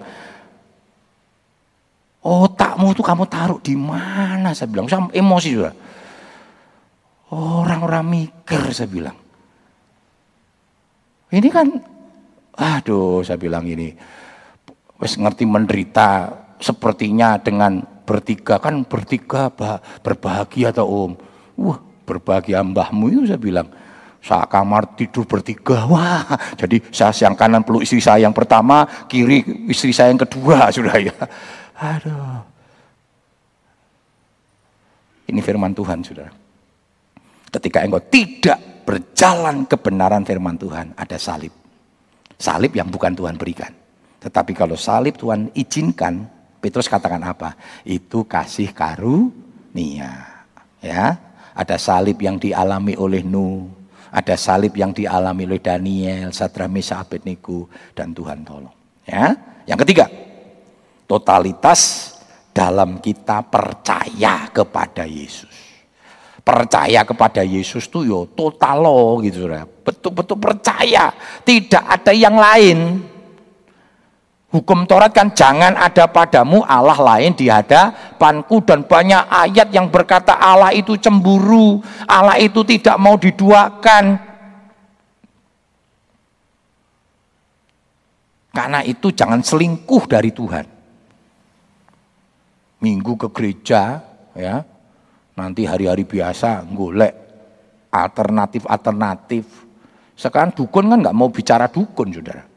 [2.22, 4.86] Otakmu tuh kamu taruh di mana saya bilang.
[4.86, 5.72] Saya emosi juga.
[7.32, 9.18] Orang-orang mikir saya bilang.
[11.32, 11.68] Ini kan
[12.62, 13.96] Aduh, saya bilang ini,
[15.02, 16.30] wes ngerti menderita
[16.62, 21.12] sepertinya dengan bertiga kan bertiga bah, berbahagia atau om.
[21.58, 23.68] Wah, berbahagia mbahmu itu saya bilang.
[24.22, 26.22] Saat kamar tidur bertiga, wah.
[26.54, 30.94] Jadi saya yang kanan peluk istri saya yang pertama, kiri istri saya yang kedua, sudah
[31.02, 31.10] ya.
[31.82, 32.46] Aduh.
[35.26, 36.30] Ini firman Tuhan, saudara.
[37.50, 41.50] Ketika engkau tidak berjalan kebenaran firman Tuhan, ada salib.
[42.38, 43.81] Salib yang bukan Tuhan berikan.
[44.22, 46.30] Tetapi kalau salib Tuhan izinkan,
[46.62, 47.58] Petrus katakan apa?
[47.82, 50.46] Itu kasih karunia.
[50.78, 51.18] Ya,
[51.58, 53.66] ada salib yang dialami oleh Nuh,
[54.14, 57.66] ada salib yang dialami oleh Daniel, Sadra Mesa Abednego
[57.98, 58.76] dan Tuhan tolong.
[59.06, 59.34] Ya,
[59.66, 60.06] yang ketiga,
[61.10, 62.14] totalitas
[62.54, 65.74] dalam kita percaya kepada Yesus.
[66.42, 69.46] Percaya kepada Yesus tuh yo total loh gitu
[69.86, 71.14] Betul-betul percaya,
[71.46, 73.11] tidak ada yang lain.
[74.52, 80.36] Hukum Taurat kan jangan ada padamu Allah lain di hadapanku dan banyak ayat yang berkata
[80.36, 84.20] Allah itu cemburu, Allah itu tidak mau diduakan.
[88.52, 90.68] Karena itu jangan selingkuh dari Tuhan.
[92.84, 94.04] Minggu ke gereja,
[94.36, 94.68] ya,
[95.40, 97.16] nanti hari-hari biasa golek
[97.88, 99.48] alternatif-alternatif.
[100.20, 102.51] Sekarang dukun kan nggak mau bicara dukun, saudara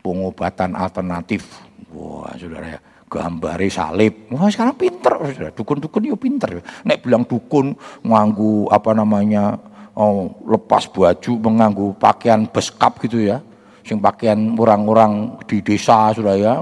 [0.00, 1.44] pengobatan alternatif.
[1.92, 4.28] Wah, saudara ya, gambare salib.
[4.32, 5.50] Wah, sekarang pinter, saudara.
[5.52, 6.60] Dukun-dukun itu pinter.
[6.84, 7.74] Nek bilang dukun
[8.04, 9.56] nganggu apa namanya,
[9.96, 13.40] oh, lepas baju, menganggu pakaian beskap gitu ya.
[13.82, 16.54] Sing pakaian orang-orang di desa, saudara ya.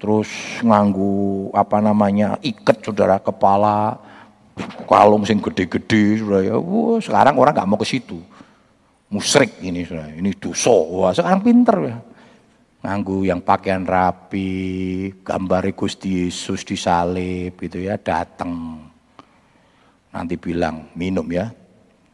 [0.00, 0.28] Terus
[0.64, 4.00] nganggu apa namanya, iket saudara, kepala,
[4.88, 6.56] kalung sing gede-gede, saudara ya.
[6.56, 8.18] Wah, sekarang orang nggak mau ke situ
[9.12, 10.08] musrik ini saudara.
[10.16, 11.96] ini dosa wah sekarang pinter ya
[12.82, 18.82] nganggu yang pakaian rapi, gambar Gusti Yesus disalib gitu ya, datang.
[20.12, 21.48] Nanti bilang minum ya.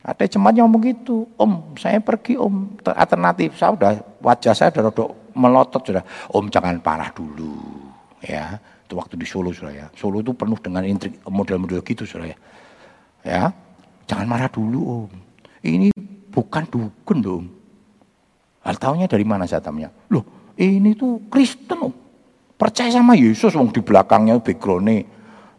[0.05, 3.93] Ada jemaat yang ngomong gitu, Om saya pergi Om, alternatif saya udah
[4.23, 6.05] wajah saya udah rodok melotot sudah.
[6.33, 7.59] Om jangan parah dulu
[8.23, 8.57] ya.
[8.89, 9.87] Itu waktu di Solo sudah ya.
[9.93, 12.39] Solo itu penuh dengan intrik model-model gitu sudah ya.
[13.27, 13.43] Ya,
[14.07, 15.11] jangan marah dulu Om.
[15.66, 15.89] Ini
[16.33, 17.45] bukan dukun dong.
[18.62, 19.93] Hal tahunya dari mana saya tanya?
[20.09, 21.95] Loh, ini tuh Kristen.
[22.59, 25.07] Percaya sama Yesus wong di belakangnya backgroundnya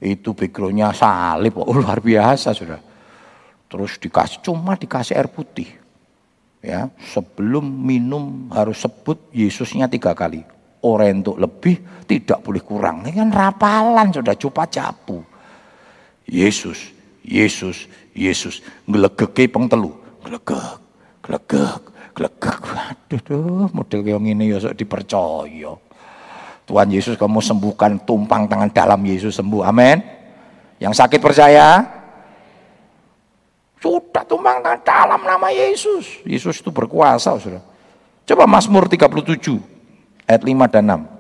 [0.04, 1.64] itu backgroundnya salib.
[1.64, 2.80] Oh, luar biasa sudah.
[3.72, 5.80] Terus dikasih cuma dikasih air putih.
[6.60, 10.44] Ya, sebelum minum harus sebut Yesusnya tiga kali.
[10.84, 13.04] Orang untuk lebih tidak boleh kurang.
[13.04, 15.24] Ini kan rapalan sudah coba capu.
[16.28, 16.92] Yesus,
[17.24, 18.60] Yesus, Yesus.
[18.88, 19.92] Ngelegeke pengtelu.
[20.24, 20.80] Gelegek,
[21.24, 21.84] gelegek,
[22.20, 22.60] glegek.
[23.10, 25.72] Aduh, model kayak gini ya sok dipercaya.
[26.68, 29.64] Tuhan Yesus kamu sembuhkan tumpang tangan dalam Yesus sembuh.
[29.64, 30.04] Amin.
[30.78, 31.82] Yang sakit percaya?
[33.80, 36.22] Sudah tumpang tangan dalam nama Yesus.
[36.28, 37.64] Yesus itu berkuasa, Saudara.
[38.28, 39.58] Coba Mazmur 37
[40.30, 41.20] ayat 5 dan 6.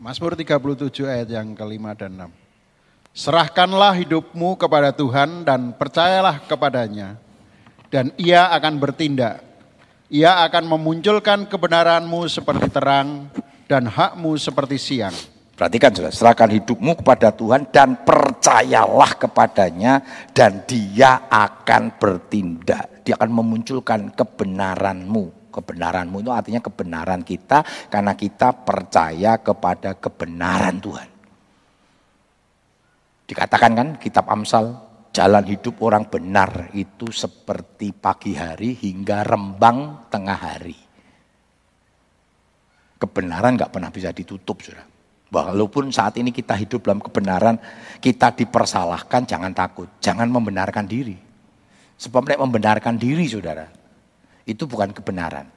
[0.00, 2.45] Mazmur 37 ayat yang kelima dan 6.
[3.16, 7.16] Serahkanlah hidupmu kepada Tuhan dan percayalah kepadanya,
[7.88, 9.40] dan ia akan bertindak.
[10.12, 13.32] Ia akan memunculkan kebenaranmu seperti terang
[13.64, 15.16] dan hakmu seperti siang.
[15.56, 20.04] Perhatikan sudah, serahkan hidupmu kepada Tuhan dan percayalah kepadanya
[20.36, 23.00] dan dia akan bertindak.
[23.00, 25.48] Dia akan memunculkan kebenaranmu.
[25.56, 31.15] Kebenaranmu itu artinya kebenaran kita karena kita percaya kepada kebenaran Tuhan.
[33.26, 34.70] Dikatakan kan kitab Amsal,
[35.10, 40.78] jalan hidup orang benar itu seperti pagi hari hingga rembang tengah hari.
[42.96, 44.86] Kebenaran nggak pernah bisa ditutup, saudara.
[45.26, 47.58] Walaupun saat ini kita hidup dalam kebenaran,
[47.98, 51.18] kita dipersalahkan, jangan takut, jangan membenarkan diri.
[51.98, 53.66] Sebab membenarkan diri, saudara,
[54.46, 55.50] itu bukan kebenaran.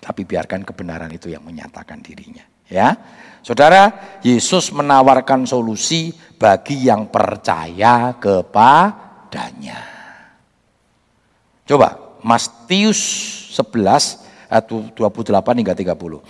[0.00, 2.42] Tapi biarkan kebenaran itu yang menyatakan dirinya.
[2.70, 2.98] Ya,
[3.42, 3.90] saudara,
[4.22, 9.80] Yesus menawarkan solusi bagi yang percaya kepadanya.
[11.62, 13.00] Coba, Matius
[13.54, 16.22] 11 ayat 28 hingga 30.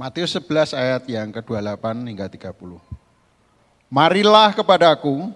[0.00, 2.80] Matius 11 ayat yang ke-28 hingga 30.
[3.92, 5.28] Marilah kepadaku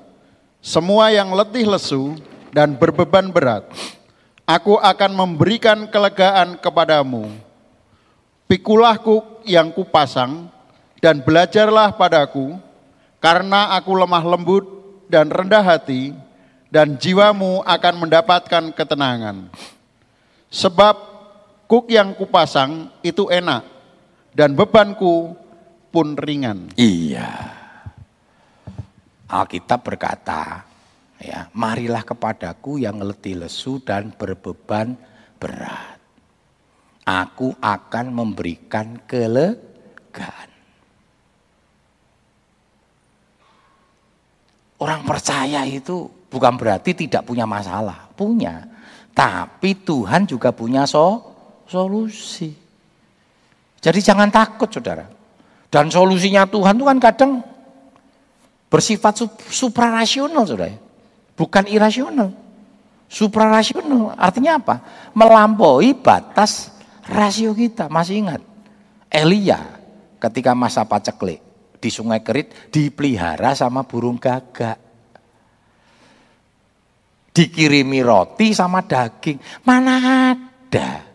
[0.64, 2.16] semua yang letih lesu
[2.48, 3.68] dan berbeban berat.
[4.48, 7.28] Aku akan memberikan kelegaan kepadamu
[8.44, 10.52] Pikulahku yang kupasang
[11.00, 12.60] dan belajarlah padaku,
[13.20, 14.64] karena aku lemah lembut
[15.08, 16.12] dan rendah hati,
[16.68, 19.48] dan jiwamu akan mendapatkan ketenangan.
[20.52, 20.96] Sebab
[21.70, 23.64] kuk yang kupasang itu enak
[24.34, 25.34] dan bebanku
[25.94, 26.74] pun ringan.
[26.74, 27.30] Iya.
[29.30, 30.66] Alkitab berkata,
[31.22, 34.98] ya, marilah kepadaku yang letih lesu dan berbeban
[35.38, 35.93] berat.
[37.04, 40.48] Aku akan memberikan kelegaan.
[44.80, 48.66] Orang percaya itu bukan berarti tidak punya masalah, punya.
[49.14, 51.22] Tapi Tuhan juga punya so,
[51.70, 52.50] solusi.
[53.78, 55.06] Jadi jangan takut saudara.
[55.70, 57.32] Dan solusinya Tuhan itu kan kadang
[58.72, 60.74] bersifat suprarasional saudara.
[61.38, 62.34] Bukan irasional.
[63.06, 64.74] Suprarasional artinya apa?
[65.14, 66.73] Melampaui batas
[67.08, 67.88] rasio kita.
[67.92, 68.40] Masih ingat?
[69.08, 69.60] Elia
[70.18, 71.38] ketika masa paceklik
[71.78, 74.80] di sungai Kerit dipelihara sama burung gagak
[77.34, 79.38] dikirimi roti sama daging.
[79.66, 79.94] Mana
[80.32, 81.14] ada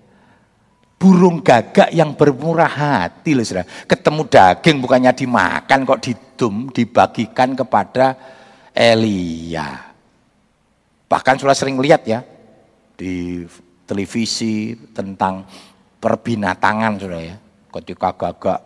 [1.00, 3.66] burung gagak yang bermurah hati loh saudara.
[3.66, 8.20] Ketemu daging bukannya dimakan kok didum, dibagikan kepada
[8.76, 9.90] Elia.
[11.10, 12.22] Bahkan sudah sering lihat ya
[12.94, 13.42] di
[13.90, 15.42] televisi tentang
[16.00, 17.36] perbinatangan sudah ya.
[17.70, 18.60] Ketika gagak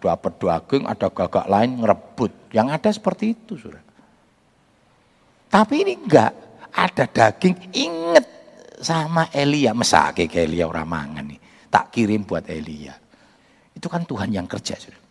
[0.00, 2.54] dapat daging ada gagak lain ngerebut.
[2.54, 3.82] Yang ada seperti itu sudah.
[5.50, 6.32] Tapi ini enggak
[6.76, 8.26] ada daging, inget
[8.80, 9.72] sama Elia.
[9.72, 11.40] Mesake ke Elia orang mangan nih.
[11.72, 12.94] Tak kirim buat Elia.
[13.72, 14.76] Itu kan Tuhan yang kerja.
[14.76, 15.02] Sudah.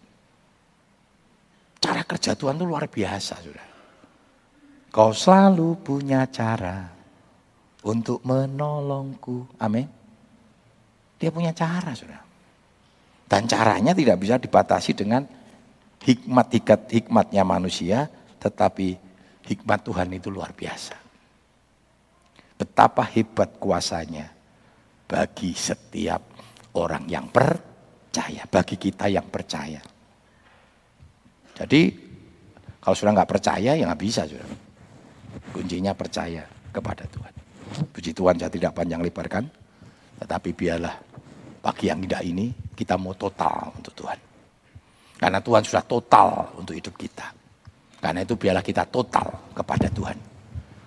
[1.77, 3.33] Cara kerja Tuhan itu luar biasa.
[3.41, 3.67] Sudah.
[4.89, 6.89] Kau selalu punya cara
[7.85, 9.59] untuk menolongku.
[9.61, 10.04] Amin.
[11.15, 12.21] Dia punya cara, sudah.
[13.25, 15.25] Dan caranya tidak bisa dibatasi dengan
[16.05, 16.47] hikmat
[16.91, 18.05] hikmatnya manusia,
[18.37, 18.93] tetapi
[19.49, 20.93] hikmat Tuhan itu luar biasa.
[22.55, 24.29] Betapa hebat kuasanya
[25.09, 26.21] bagi setiap
[26.77, 29.81] orang yang percaya, bagi kita yang percaya.
[31.55, 31.81] Jadi
[32.79, 34.45] kalau sudah nggak percaya ya nggak bisa sudah.
[35.51, 37.33] Kuncinya percaya kepada Tuhan.
[37.91, 39.43] Puji Tuhan saya tidak panjang lebarkan,
[40.21, 40.95] tetapi biarlah
[41.65, 44.19] pagi yang tidak ini kita mau total untuk Tuhan.
[45.17, 47.33] Karena Tuhan sudah total untuk hidup kita.
[47.97, 50.17] Karena itu biarlah kita total kepada Tuhan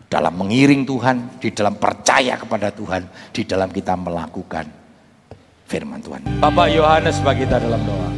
[0.07, 4.71] dalam mengiring Tuhan, di dalam percaya kepada Tuhan, di dalam kita melakukan
[5.67, 6.23] firman Tuhan.
[6.39, 8.11] Bapak Yohanes bagi kita dalam doa.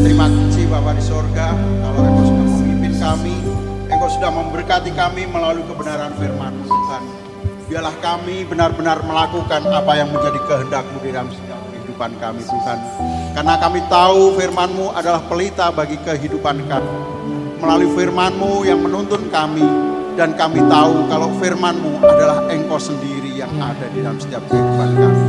[0.00, 1.52] Terima kasih Bapak di sorga,
[1.84, 3.36] kalau Engkau sudah memimpin kami,
[3.92, 7.23] Engkau sudah memberkati kami melalui kebenaran firman Tuhan.
[7.74, 12.78] Biarlah kami benar-benar melakukan apa yang menjadi kehendakmu di dalam setiap kehidupan kami Tuhan.
[13.34, 16.94] Karena kami tahu firman-Mu adalah pelita bagi kehidupan kami.
[17.58, 19.66] Melalui firman-Mu yang menuntun kami,
[20.14, 25.22] dan kami tahu kalau firman-Mu adalah Engkau sendiri yang ada di dalam setiap kehidupan kami.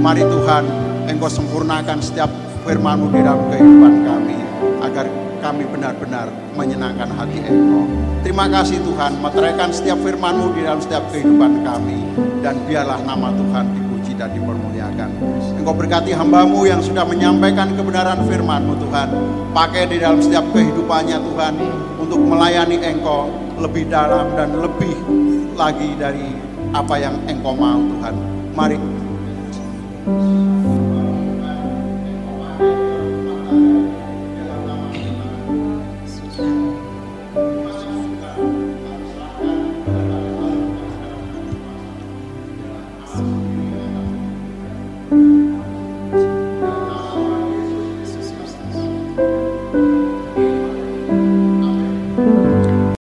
[0.00, 0.64] Mari Tuhan,
[1.04, 2.32] Engkau sempurnakan setiap
[2.64, 4.40] firman-Mu di dalam kehidupan kami,
[4.88, 5.04] agar
[5.40, 7.84] kami benar-benar menyenangkan hati Engkau.
[8.20, 11.98] Terima kasih Tuhan, meteraikan setiap firman-Mu di dalam setiap kehidupan kami,
[12.44, 15.08] dan biarlah nama Tuhan dipuji dan dipermuliakan.
[15.56, 19.08] Engkau berkati hambamu yang sudah menyampaikan kebenaran firmanmu Tuhan.
[19.56, 21.54] Pakai di dalam setiap kehidupannya Tuhan
[21.96, 24.94] untuk melayani Engkau lebih dalam dan lebih
[25.56, 26.36] lagi dari
[26.76, 28.14] apa yang Engkau mau Tuhan.
[28.52, 28.76] Mari